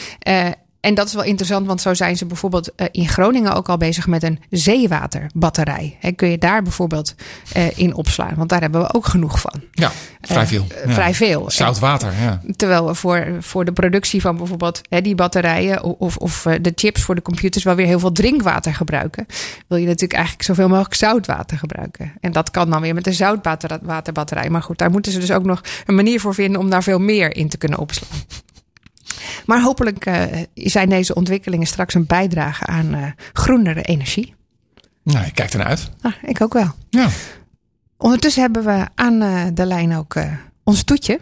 [0.83, 3.77] En dat is wel interessant, want zo zijn ze bijvoorbeeld eh, in Groningen ook al
[3.77, 5.97] bezig met een zeewaterbatterij.
[5.99, 7.15] Hè, kun je daar bijvoorbeeld
[7.53, 8.33] eh, in opslaan?
[8.35, 9.61] Want daar hebben we ook genoeg van.
[9.71, 10.65] Ja, vrij Eh, veel.
[10.85, 10.93] Ja.
[10.93, 11.51] Vrij veel.
[11.51, 12.41] Zout water, ja.
[12.55, 17.15] Terwijl we voor, voor de productie van bijvoorbeeld die batterijen of, of de chips voor
[17.15, 19.25] de computers wel weer heel veel drinkwater gebruiken,
[19.67, 22.13] wil je natuurlijk eigenlijk zoveel mogelijk zoutwater gebruiken.
[22.21, 24.49] En dat kan dan weer met een zoutwaterbatterij.
[24.49, 26.99] Maar goed, daar moeten ze dus ook nog een manier voor vinden om daar veel
[26.99, 28.09] meer in te kunnen opslaan.
[29.45, 34.35] Maar hopelijk eh, zijn deze ontwikkelingen straks een bijdrage aan eh, groenere energie.
[35.03, 35.89] Nou, ik kijk ernaar uit.
[36.01, 36.71] Nou, ik ook wel.
[36.89, 37.09] Ja.
[37.97, 40.31] Ondertussen hebben we aan eh, de lijn ook eh,
[40.63, 41.19] ons toetje.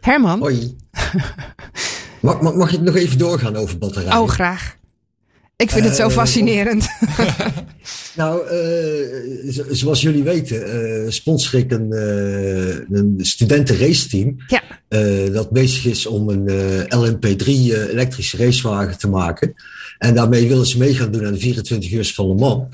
[0.00, 0.40] Herman.
[0.40, 0.76] Hoi.
[2.20, 4.20] mag, mag, mag ik nog even doorgaan over batterijen?
[4.20, 4.76] Oh, graag.
[5.62, 6.86] Ik vind het zo Eh, fascinerend.
[8.16, 10.64] Nou, eh, zo- zoals jullie weten,
[11.04, 11.92] eh sponsor ik een,
[12.96, 14.36] een studentenraceteam.
[14.46, 14.62] Ja.
[15.32, 19.54] dat bezig is om een eh, LMP3 eh, elektrische racewagen te maken.
[19.98, 22.64] En daarmee willen ze mee gaan doen aan de 24 uur van Le Mans.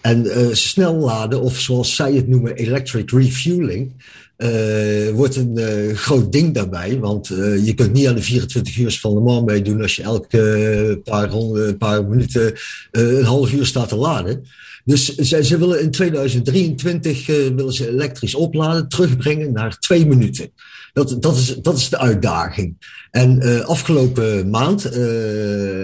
[0.00, 3.92] En eh, snel laden, of zoals zij het noemen, electric refueling.
[4.36, 6.98] Eh, wordt een eh, groot ding daarbij.
[6.98, 10.02] Want eh, je kunt niet aan de 24 uur van Le Mans meedoen als je
[10.02, 12.52] elke paar, honderd, paar minuten
[12.90, 14.44] een half uur staat te laden.
[14.84, 20.50] Dus zij, ze willen in 2023 eh, willen ze elektrisch opladen, terugbrengen naar twee minuten.
[20.92, 22.76] Dat, dat, is, dat is de uitdaging.
[23.14, 24.92] En eh, afgelopen maand eh,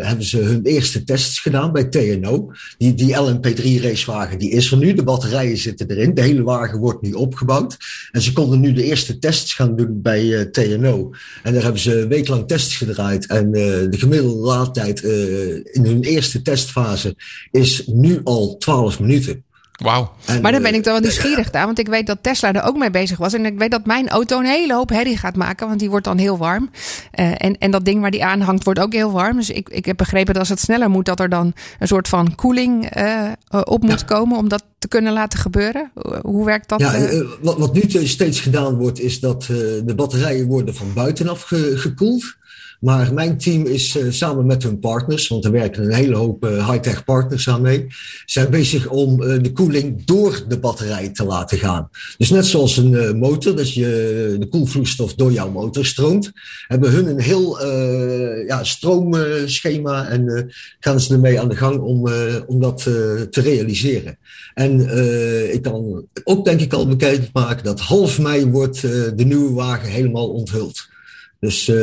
[0.00, 2.52] hebben ze hun eerste tests gedaan bij TNO.
[2.78, 4.94] Die, die LMP3 racewagen die is er nu.
[4.94, 6.14] De batterijen zitten erin.
[6.14, 7.76] De hele wagen wordt nu opgebouwd.
[8.12, 11.12] En ze konden nu de eerste tests gaan doen bij eh, TNO.
[11.42, 13.26] En daar hebben ze een week lang tests gedraaid.
[13.26, 15.02] En de gemiddelde laadtijd
[15.72, 17.16] in hun eerste testfase
[17.50, 19.44] is nu al 12 minuten.
[19.80, 20.12] Wauw.
[20.42, 21.66] Maar dan ben eh, ik dan wel nieuwsgierig daar.
[21.66, 23.32] Want ik weet dat Tesla er ook mee bezig was.
[23.32, 25.66] En ik weet dat mijn auto een hele hoop herrie gaat maken.
[25.68, 26.70] Want die wordt dan heel warm.
[27.10, 29.36] Eh, en, en dat ding waar die aan hangt wordt ook heel warm.
[29.36, 31.04] Dus ik, ik heb begrepen dat als het sneller moet...
[31.06, 33.24] dat er dan een soort van koeling eh,
[33.64, 34.36] op moet komen...
[34.38, 35.90] om dat te kunnen laten gebeuren.
[35.94, 36.80] Hoe- Hoe werkt dat?
[36.80, 36.92] Ja,
[37.42, 39.48] wat, wat nu te- steeds gedaan wordt, is dat eh,
[39.84, 42.38] de batterijen worden van buitenaf ge- gekoeld.
[42.80, 46.44] Maar mijn team is eh, samen met hun partners, want er werken een hele hoop
[46.44, 47.86] eh, high-tech partners aan mee,
[48.26, 51.90] zijn bezig om eh, de koeling door de batterij te laten gaan.
[52.18, 56.32] Dus net zoals een motor, dat je de koelvloeistof door jouw motor stroomt,
[56.66, 57.66] hebben hun een heel
[58.46, 62.08] ja, stroomschema en gaan ze ermee aan de gang om,
[62.46, 64.18] om dat te realiseren.
[64.54, 64.80] En
[65.52, 69.88] ik kan ook denk ik al bekend maken dat half mei wordt de nieuwe wagen
[69.88, 70.88] helemaal onthuld.
[71.40, 71.76] Dus eh,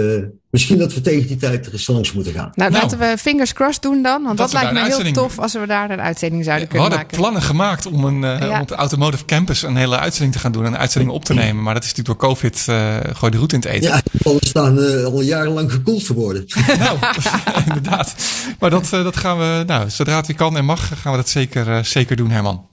[0.50, 2.52] misschien dat we tegen die tijd er eens langs moeten gaan.
[2.54, 2.84] nou, nou.
[2.84, 4.24] laten we fingers crossed doen dan.
[4.24, 6.72] Want Dat we lijkt me heel uitzending- tof als we daar een uitzending zouden We
[6.74, 7.22] kunnen hadden maken.
[7.22, 8.56] plannen gemaakt om, een, eh, Ja.
[8.56, 10.66] om op de Automotive Campus een hele uitzending te gaan doen.
[10.66, 11.64] Een uitzending op te nemen.
[11.64, 13.90] Maar dat is natuurlijk door COVID uh, gooi de route in het eten.
[13.90, 16.46] Ja, we staan uh, al jarenlang gekoeld te worden.
[16.80, 16.98] nou,
[17.68, 18.16] inderdaad.
[18.60, 21.18] Maar dat, uh, dat gaan we, nou, zodra het weer kan en mag, gaan we
[21.18, 22.66] dat zeker, uh, zeker doen, Herman.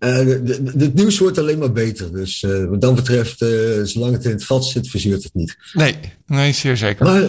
[0.00, 0.16] Uh,
[0.78, 2.12] het nieuws wordt alleen maar beter.
[2.12, 3.48] Dus uh, wat dat betreft, uh,
[3.82, 5.56] zolang het in het vat zit, verzuurt het niet.
[5.72, 5.94] Nee,
[6.26, 7.04] nee zeer zeker.
[7.04, 7.22] Maar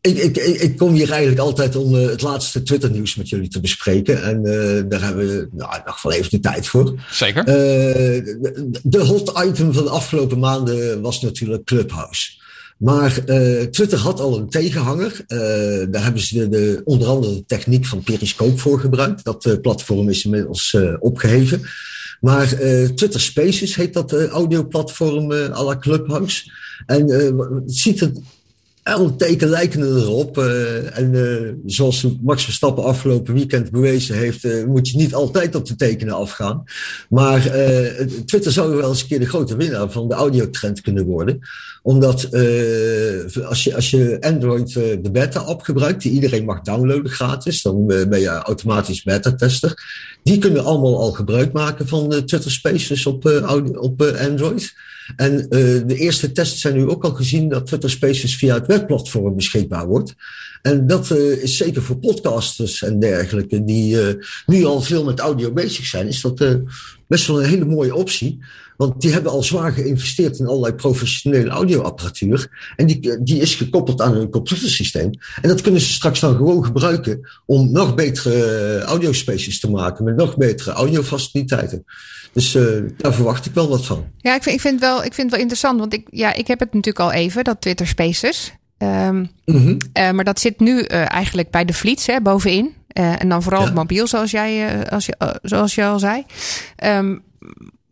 [0.00, 4.22] ik, ik, ik, kom hier eigenlijk altijd om het laatste Twitter-nieuws met jullie te bespreken.
[4.22, 4.42] En
[4.88, 6.94] daar hebben we nou, in geval even de tijd voor.
[7.10, 7.44] Zeker.
[7.44, 12.30] De, de hot item van de afgelopen maanden was natuurlijk Clubhouse.
[12.78, 15.24] Maar uh, Twitter had al een tegenhanger.
[15.28, 15.38] Uh,
[15.90, 19.24] daar hebben ze de, de, onder andere de techniek van Periscope voor gebruikt.
[19.24, 21.62] Dat uh, platform is inmiddels opgeheven.
[22.20, 22.46] Maar
[22.94, 26.52] Twitter Spaces heet dat audioplatform à la Clubhouse.
[26.86, 28.12] En het ziet er
[28.94, 30.38] alle teken lijken erop.
[30.38, 35.54] Uh, en uh, zoals Max Verstappen afgelopen weekend bewezen heeft, uh, moet je niet altijd
[35.54, 36.64] op de tekenen afgaan.
[37.08, 37.42] Maar
[38.26, 41.38] Twitter zou wel eens een keer de grote winnaar van de audiotrend kunnen worden.
[41.82, 42.24] Omdat
[43.44, 48.20] als, je, als je Android de beta-app gebruikt, die iedereen mag downloaden gratis, dan ben
[48.20, 49.74] je automatisch beta-tester.
[50.22, 53.24] Die kunnen allemaal al gebruik maken van Twitter Spaces op,
[53.78, 54.74] op Android.
[55.16, 55.48] En uh,
[55.86, 59.86] de eerste tests zijn nu ook al gezien dat Twitter Spaces via het webplatform beschikbaar
[59.86, 60.14] wordt.
[60.62, 65.18] En dat uh, is zeker voor podcasters en dergelijke, die uh, nu al veel met
[65.18, 66.58] audio bezig zijn, is dat
[67.08, 68.38] best wel een hele mooie optie.
[68.78, 72.72] Want die hebben al zwaar geïnvesteerd in allerlei professionele audioapparatuur.
[72.76, 75.10] En die, die is gekoppeld aan hun computersysteem.
[75.42, 80.04] En dat kunnen ze straks dan gewoon gebruiken om nog betere audiospaces te maken.
[80.04, 81.84] Met nog betere audiofaciliteiten.
[82.32, 84.06] Dus uh, daar verwacht ik wel wat van.
[84.18, 85.78] Ja, ik vind, ik vind, het, wel, ik vind het wel interessant.
[85.78, 88.52] Want ik, ja, ik heb het natuurlijk al even, dat Twitter Spaces.
[88.78, 89.76] Um, mm-hmm.
[89.98, 92.74] uh, maar dat zit nu uh, eigenlijk bij de Fleets, hè, bovenin.
[92.92, 93.68] en dan vooral ja.
[93.68, 96.24] op mobiel, zoals jij, als je, zoals je al zei.
[96.84, 97.22] Um,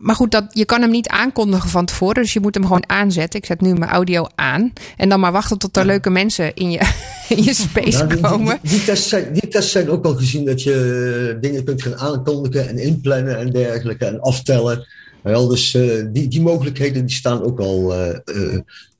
[0.07, 2.22] maar goed, dat, je kan hem niet aankondigen van tevoren.
[2.22, 3.38] Dus je moet hem gewoon aanzetten.
[3.40, 4.72] Ik zet nu mijn audio aan.
[4.96, 5.88] En dan maar wachten tot er ja.
[5.88, 6.78] leuke mensen in je,
[7.36, 8.59] in je space ja, die, komen.
[8.62, 11.96] Die, die, tests zijn, die tests zijn ook al gezien dat je dingen kunt gaan
[11.96, 14.04] aankondigen en inplannen en dergelijke.
[14.04, 14.86] En aftellen.
[15.22, 18.59] Wel, dus uh, die, die mogelijkheden die staan ook al uh, uh,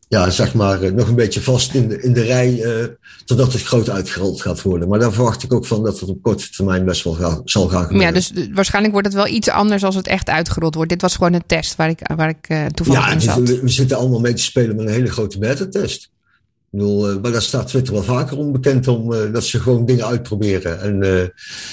[0.09, 2.84] ja, zeg maar, nog een beetje vast in de, in de rij, uh,
[3.24, 4.88] totdat het groot uitgerold gaat worden.
[4.88, 7.68] Maar daar verwacht ik ook van dat het op korte termijn best wel ga, zal
[7.68, 8.07] gaan gebeuren.
[8.07, 10.90] Ja, dus waarschijnlijk wordt het wel iets anders als het echt uitgerold wordt.
[10.90, 13.48] Dit was gewoon een test waar ik, waar ik uh, toevallig ja, in zat.
[13.48, 16.02] We, we zitten allemaal mee te spelen met een hele grote beta-test.
[16.02, 19.86] Ik bedoel, uh, maar daar staat Twitter wel vaker onbekend om uh, dat ze gewoon
[19.86, 20.80] dingen uitproberen.
[20.80, 21.28] En uh,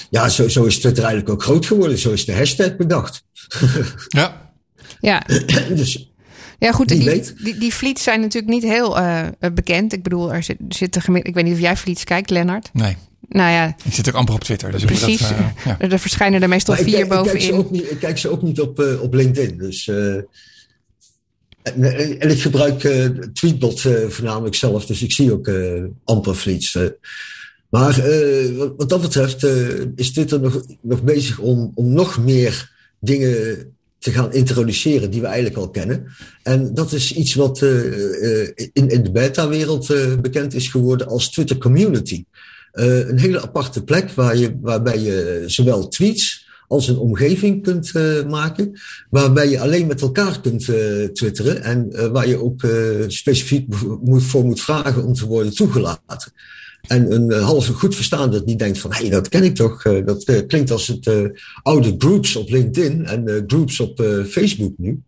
[0.10, 1.98] ja, zo, zo is Twitter eigenlijk ook groot geworden.
[1.98, 3.24] Zo is de hashtag bedacht.
[4.08, 4.52] ja.
[5.00, 5.24] Ja.
[5.76, 6.13] dus
[6.60, 6.88] ja, goed.
[6.88, 7.34] Die, weet.
[7.44, 9.94] die, die fleets zijn natuurlijk niet heel uh, bekend.
[9.94, 11.36] Ik bedoel, er zit, zitten gemiddeld.
[11.36, 12.70] Ik weet niet of jij fleets kijkt, Lennart.
[12.74, 12.98] Nee.
[13.30, 13.76] Nou ja.
[13.84, 14.72] Ik zit ook amper op Twitter.
[14.72, 15.20] Dus Precies.
[15.20, 15.80] Dat, uh, ja.
[15.80, 17.66] Er verschijnen er meestal Maar ik, vier kijk- ik, kijk ze bovenin.
[17.66, 19.58] ook niet, ik kijk ze ook niet op, uh, op LinkedIn.
[19.58, 20.16] Dus, uh,
[21.62, 21.84] en,
[22.20, 26.74] en, ik gebruik uh, Tweetbot uh, voornamelijk zelf, dus ik zie ook uh, amper fleets.
[26.74, 26.84] Uh.
[27.70, 28.02] Maar
[28.58, 29.44] wat, wat, dat betreft
[29.96, 33.58] is Twitter nog, nog bezig om, om nog meer dingen
[34.04, 36.06] te gaan introduceren die we eigenlijk al kennen.
[36.44, 37.62] En dat is iets wat
[38.74, 39.88] in, in de beta-wereld
[40.22, 42.26] bekend is geworden als Twitter Community.
[42.72, 47.94] Een hele aparte plek waar je, waarbij je zowel tweets als een omgeving kunt
[48.30, 48.80] maken,
[49.10, 50.64] waarbij je alleen met elkaar kunt
[51.16, 52.68] twitteren en waar je ook
[53.08, 53.68] specifiek
[54.02, 56.32] moet, voor moet vragen om te worden toegelaten.
[56.88, 60.46] En een halve goed verstaande die denkt van, hé, hey, dat ken ik toch, dat
[60.48, 61.32] klinkt als het
[61.62, 65.04] oude groups op LinkedIn en groups op Facebook nu.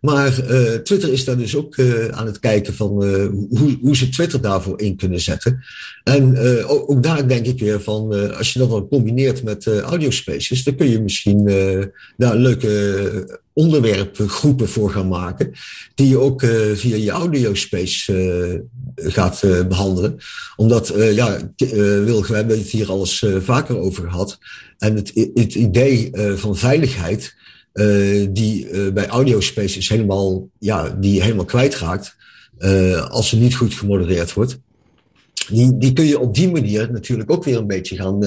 [0.00, 3.26] Maar uh, Twitter is daar dus ook uh, aan het kijken van uh,
[3.58, 5.64] hoe, hoe ze Twitter daarvoor in kunnen zetten.
[6.04, 10.64] En ook, ook, daar denk ik weer van, als je dat dan combineert met audiospaces,
[10.64, 11.44] dan kun je misschien
[12.16, 15.52] daar leuke onderwerpgroepen voor gaan maken,
[15.94, 16.40] die je ook
[16.74, 18.64] via je audiospace
[18.96, 20.16] gaat behandelen.
[20.56, 21.52] Omdat, ja,
[22.04, 24.38] Wilg, we hebben het hier alles vaker over gehad.
[24.78, 27.34] En het, het idee van veiligheid,
[27.74, 32.16] uh, die uh, bij audiospaces helemaal, ja, die helemaal kwijtraakt
[32.58, 34.58] uh, als ze niet goed gemodereerd wordt.
[35.48, 38.20] Die, die kun je op die manier natuurlijk ook weer een beetje gaan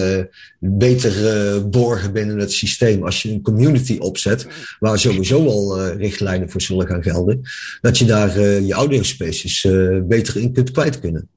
[0.60, 3.04] beter borgen binnen het systeem.
[3.04, 4.48] Als je een community opzet,
[4.80, 7.42] waar sowieso al richtlijnen voor zullen gaan gelden,
[7.82, 9.68] dat je daar je audiospaces
[10.04, 11.28] beter in kunt kwijt kunnen.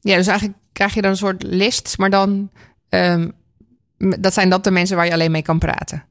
[0.00, 2.50] Ja, dus eigenlijk krijg je dan een soort list, maar dan
[2.88, 3.32] um,
[4.20, 6.04] dat zijn dat de mensen waar je alleen mee kan praten.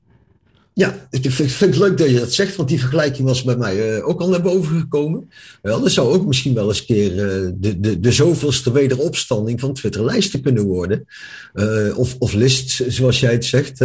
[0.74, 3.98] Ja, ik vind, het leuk dat je dat zegt, want die vergelijking was bij mij
[3.98, 5.30] uh, ook al naar boven gekomen.
[5.62, 9.60] Wel, dat zou ook misschien wel eens een keer uh, de, de, de zoveelste wederopstanding
[9.60, 11.06] van Twitter-lijsten kunnen worden.
[11.54, 13.80] Uh, of, of lists, zoals jij het zegt.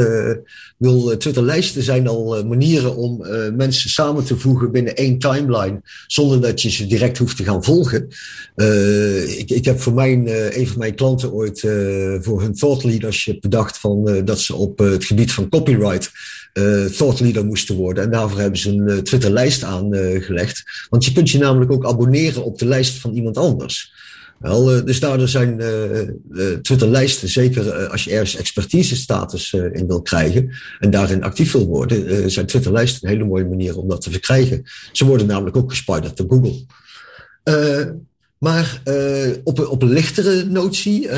[0.78, 3.26] wil Twitter-lijsten zijn al manieren om
[3.56, 7.64] mensen samen te voegen binnen één timeline, zonder dat je ze direct hoeft te gaan
[7.64, 8.08] volgen.
[9.38, 10.28] ik, ik heb voor mijn,
[10.58, 11.60] een van mijn klanten ooit
[12.20, 16.10] voor hun thought leadership bedacht van, dat ze op het gebied van copyright
[16.58, 18.04] uh, thought leader moesten worden.
[18.04, 20.86] En daarvoor hebben ze een uh, Twitter-lijst aangelegd.
[20.88, 23.94] Want je kunt je namelijk ook abonneren op de lijst van iemand anders.
[24.38, 25.62] Wel, dus daardoor zijn
[26.62, 32.46] Twitter-lijsten, zeker als je ergens expertise-status in wil krijgen en daarin actief wil worden, zijn
[32.46, 34.62] Twitter-lijsten een hele mooie manier om dat te verkrijgen.
[34.92, 36.64] Ze worden namelijk ook gespiderd door Google.
[38.38, 41.12] Maar uh, op, op een lichtere notie uh,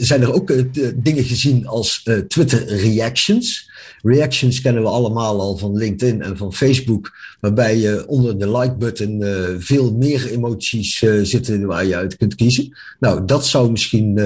[0.00, 0.64] zijn er ook uh,
[0.94, 3.70] dingen gezien als Twitter reactions.
[4.02, 9.24] Reactions kennen we allemaal al van LinkedIn en van Facebook, waarbij je onder de like-button
[9.58, 12.76] veel meer emoties zitten waar je uit kunt kiezen.
[13.00, 14.20] Nou, dat zou misschien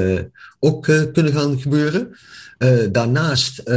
[0.61, 0.83] ook
[1.13, 2.17] kunnen gaan gebeuren.
[2.59, 3.75] Uh, daarnaast uh,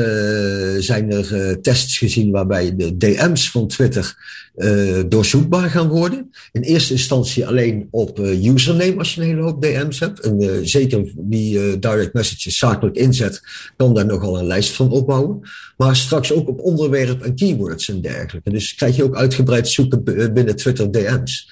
[0.77, 4.37] zijn er uh, tests gezien waarbij de DM's van Twitter
[5.07, 6.31] doorzoekbaar gaan worden.
[6.51, 10.19] In eerste instantie alleen op username als je een hele hoop DM's hebt.
[10.19, 13.41] En zeker wie direct messages zakelijk inzet,
[13.77, 15.41] kan daar nogal een lijst van opbouwen.
[15.77, 18.49] Maar straks ook op onderwerp en keywords en dergelijke.
[18.49, 20.03] Dus krijg je ook uitgebreid zoeken
[20.33, 21.49] binnen Twitter DM's.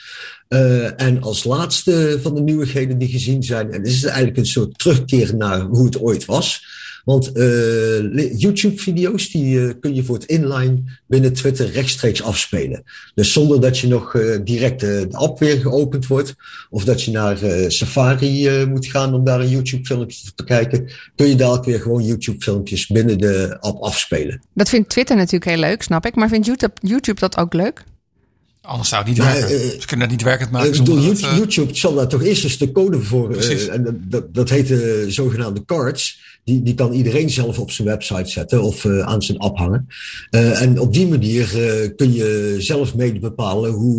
[0.49, 4.45] Uh, en als laatste van de nieuwigheden die gezien zijn, en dit is eigenlijk een
[4.45, 6.65] soort terugkeer naar hoe het ooit was.
[7.07, 12.83] Want uh, YouTube-video's die uh, kun je voor het inline binnen Twitter rechtstreeks afspelen.
[13.15, 16.35] Dus zonder dat je nog uh, direct de app weer geopend wordt,
[16.69, 17.37] of dat je naar
[17.67, 22.87] Safari moet gaan om daar een YouTube-filmpje te kijken, kun je dadelijk weer gewoon YouTube-filmpjes
[22.87, 24.41] binnen de app afspelen.
[24.53, 26.15] Dat vindt Twitter natuurlijk heel leuk, snap ik.
[26.15, 27.83] Maar vindt YouTube, YouTube dat ook leuk?
[28.61, 29.51] Anders zou het niet werken.
[29.51, 30.71] Uh, Ze kunnen dat niet werkend maken.
[30.71, 33.35] Ik bedoel, YouTube, uh, YouTube zal daar toch eerst eens de code voor.
[33.35, 36.36] Uh, en dat, dat, dat heet de zogenaamde cards.
[36.47, 39.87] Die, die kan iedereen zelf op zijn website zetten of uh, aan zijn app hangen.
[40.31, 43.95] Uh, en op die manier uh, kun je zelf mede bepalen hoe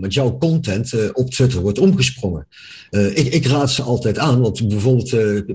[0.00, 2.46] met jouw content op Twitter wordt omgesprongen.
[2.90, 5.08] ik, ik raad ze altijd aan, want bijvoorbeeld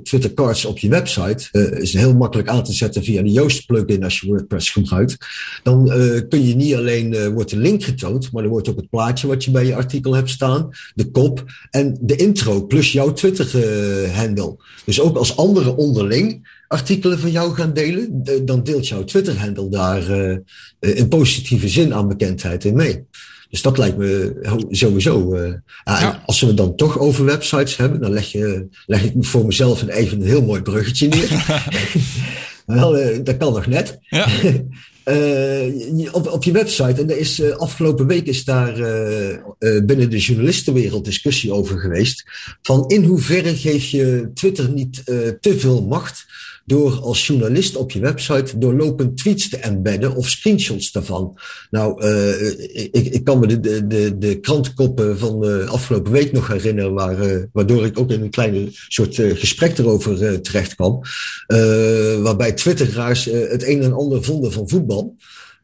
[0.03, 4.03] Twitter Cards op je website is heel makkelijk aan te zetten via de Yoast plugin
[4.03, 5.17] als je WordPress gebruikt.
[5.63, 5.85] Dan
[6.29, 9.43] kun je niet alleen wordt de link getoond, maar er wordt ook het plaatje wat
[9.43, 13.47] je bij je artikel hebt staan, de kop en de intro plus jouw Twitter
[14.11, 14.55] handle.
[14.85, 16.34] Dus ook als anderen onderling
[16.67, 20.37] artikelen van jou gaan delen, dan deelt jouw Twitter-handle daar uh,
[20.79, 23.05] in positieve zin aan bekendheid in mee.
[23.49, 25.35] Dus dat lijkt me sowieso.
[25.35, 25.53] Uh,
[25.83, 26.23] ja.
[26.25, 29.81] Als we het dan toch over websites hebben, dan leg, je, leg ik voor mezelf
[29.81, 31.29] een, even een heel mooi bruggetje neer.
[32.65, 33.99] Wel, uh, dat kan nog net.
[34.09, 34.27] Ja.
[35.05, 38.73] Uh, op, op je website, en er is, uh, afgelopen week is daar
[39.85, 42.23] binnen de journalistenwereld discussie over geweest.
[42.61, 45.05] Van in hoeverre geef je Twitter niet
[45.39, 46.25] te veel macht
[46.65, 51.37] door als journalist op je website doorlopend tweets te embedden of screenshots daarvan.
[51.69, 52.59] Nou, uh,
[52.91, 57.31] ik, ik kan me de, de, de, krantenkoppen van de afgelopen week nog herinneren, waar,
[57.31, 61.01] uh, waardoor ik ook in een kleine soort uh, gesprek erover terecht kwam.
[62.21, 65.15] waarbij twitteraars het een en ander vonden van voetbal.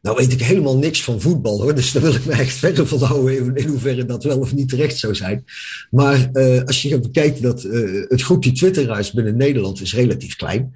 [0.02, 2.86] Nou weet ik helemaal niks van voetbal hoor, dus daar wil ik me echt verder
[2.86, 5.44] van houden in hoeverre dat wel of niet terecht zou zijn.
[5.90, 10.72] Maar uh, als je bekijkt dat uh, het groepje Twitteraars binnen Nederland is relatief klein.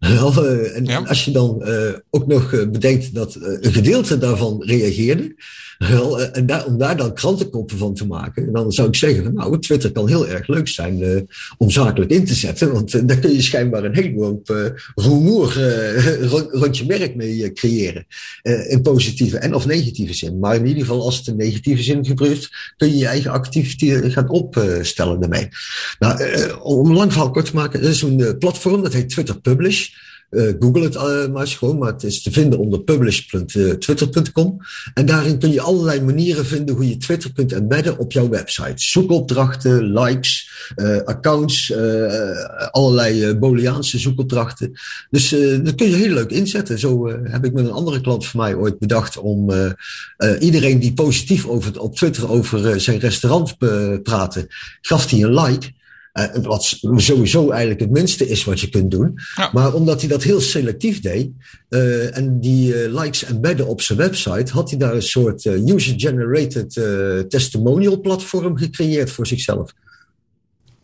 [0.00, 0.96] Uh, en, ja.
[0.96, 1.64] en, als je dan
[2.10, 5.34] ook nog bedenkt dat een gedeelte daarvan reageerde,
[5.78, 9.34] eh, en daar, om daar dan krantenkoppen van te maken, dan zou ik zeggen, van,
[9.34, 11.28] nou, Twitter kan heel erg leuk zijn
[11.58, 12.72] om zakelijk in te zetten.
[12.72, 14.64] Want daar kun je schijnbaar een hele hoop uh,
[14.94, 15.52] rumoer
[16.30, 18.06] rond, rond, je merk mee creëren.
[18.68, 20.38] in positieve en of negatieve zin.
[20.38, 24.12] Maar in ieder geval, als het in negatieve zin gebruikt, kun je je eigen activiteit
[24.12, 25.48] gaan opstellen daarmee.
[25.98, 29.40] Nou, om een lang verhaal kort te maken, er is een platform, dat heet Twitter
[29.40, 29.88] Publish.
[30.30, 34.58] Uh, Google het uh, maar eens gewoon, maar het is te vinden onder publish.twitter.com.
[34.94, 38.72] En daarin kun je allerlei manieren vinden hoe je Twitter kunt embedden op jouw website.
[38.74, 40.50] Zoekopdrachten, likes,
[41.04, 41.74] accounts,
[42.70, 44.72] allerlei Booleaanse zoekopdrachten.
[45.10, 45.28] Dus
[45.62, 46.78] dat kun je heel leuk inzetten.
[46.78, 49.52] Zo heb ik met een andere klant van mij ooit bedacht om
[50.40, 53.58] iedereen die positief over, op Twitter over zijn restaurant
[54.02, 54.46] praten,
[54.80, 55.72] gaf hij een like.
[56.14, 59.18] Uh, wat sowieso eigenlijk het minste is wat je kunt doen.
[59.36, 59.50] Ja.
[59.52, 61.30] Maar omdat hij dat heel selectief deed
[61.68, 66.72] uh, en die uh, likes embedden op zijn website, had hij daar een soort user-generated
[67.30, 69.72] testimonial platform gecreëerd voor zichzelf.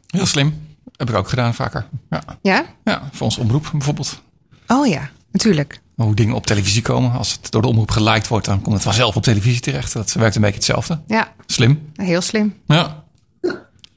[0.06, 0.54] Heel slim.
[0.96, 1.86] Heb ik ook gedaan vaker.
[2.10, 2.22] Ja?
[2.42, 4.22] Ja, ja voor ons omroep bijvoorbeeld.
[4.66, 5.80] Oh ja, natuurlijk.
[5.94, 7.12] Hoe dingen op televisie komen.
[7.12, 9.92] Als het door de omroep geliked wordt, dan komt het vanzelf op televisie terecht.
[9.92, 11.00] Dat werkt een beetje hetzelfde.
[11.06, 11.32] Ja.
[11.46, 11.90] Slim.
[11.94, 12.54] Heel slim.
[12.66, 12.99] Ja.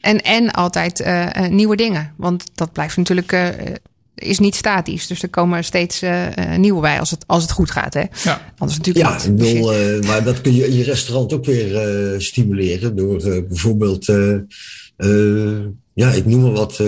[0.03, 2.13] En, en altijd uh, uh, nieuwe dingen.
[2.17, 3.31] Want dat blijft natuurlijk.
[3.31, 3.47] Uh,
[4.15, 5.07] is niet statisch.
[5.07, 6.01] Dus er komen steeds
[6.57, 7.93] nieuwe bij als het, als het goed gaat.
[7.93, 8.03] Hè?
[8.23, 8.53] Ja.
[8.57, 9.37] Anders natuurlijk ja, niet.
[9.37, 12.95] Bedoel, maar dat kun je in je restaurant ook weer stimuleren.
[12.95, 14.05] Door bijvoorbeeld.
[15.93, 16.81] ja, ik noem maar wat.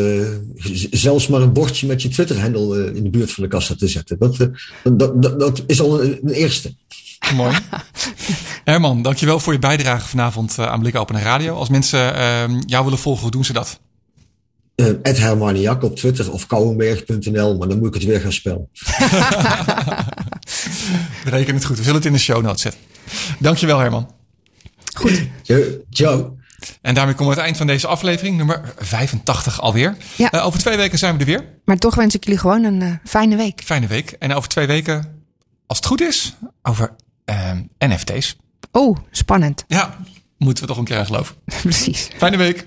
[0.91, 4.18] zelfs maar een bordje met je Twitter-handle in de buurt van de kassa te zetten.
[4.20, 4.38] Dat,
[4.84, 6.74] dat, dat, dat is al een, een eerste.
[7.34, 7.57] Mooi.
[8.63, 11.55] Herman, dankjewel voor je bijdrage vanavond aan Blik Open Radio.
[11.55, 13.80] Als mensen uh, jou willen volgen, hoe doen ze dat?
[14.76, 18.69] Uh, Hermaniak op Twitter of kouwenberg.nl, maar dan moet ik het weer gaan spellen.
[21.23, 21.78] We rekenen het goed.
[21.78, 22.82] We zullen het in de show notes zetten.
[23.39, 24.11] Dankjewel Herman.
[24.93, 25.28] Goed.
[25.89, 26.38] Ciao.
[26.82, 29.97] En daarmee komen we het eind van deze aflevering, nummer 85 alweer.
[30.15, 30.34] Ja.
[30.34, 31.45] Uh, over twee weken zijn we er weer.
[31.65, 33.61] Maar toch wens ik jullie gewoon een uh, fijne week.
[33.65, 34.11] Fijne week.
[34.11, 35.23] En over twee weken,
[35.67, 36.95] als het goed is, over
[37.26, 38.36] um, NFT's.
[38.71, 39.63] Oh, spannend.
[39.67, 39.97] Ja,
[40.38, 41.36] moeten we toch een keer aan geloven.
[41.61, 42.09] Precies.
[42.17, 42.65] Fijne week.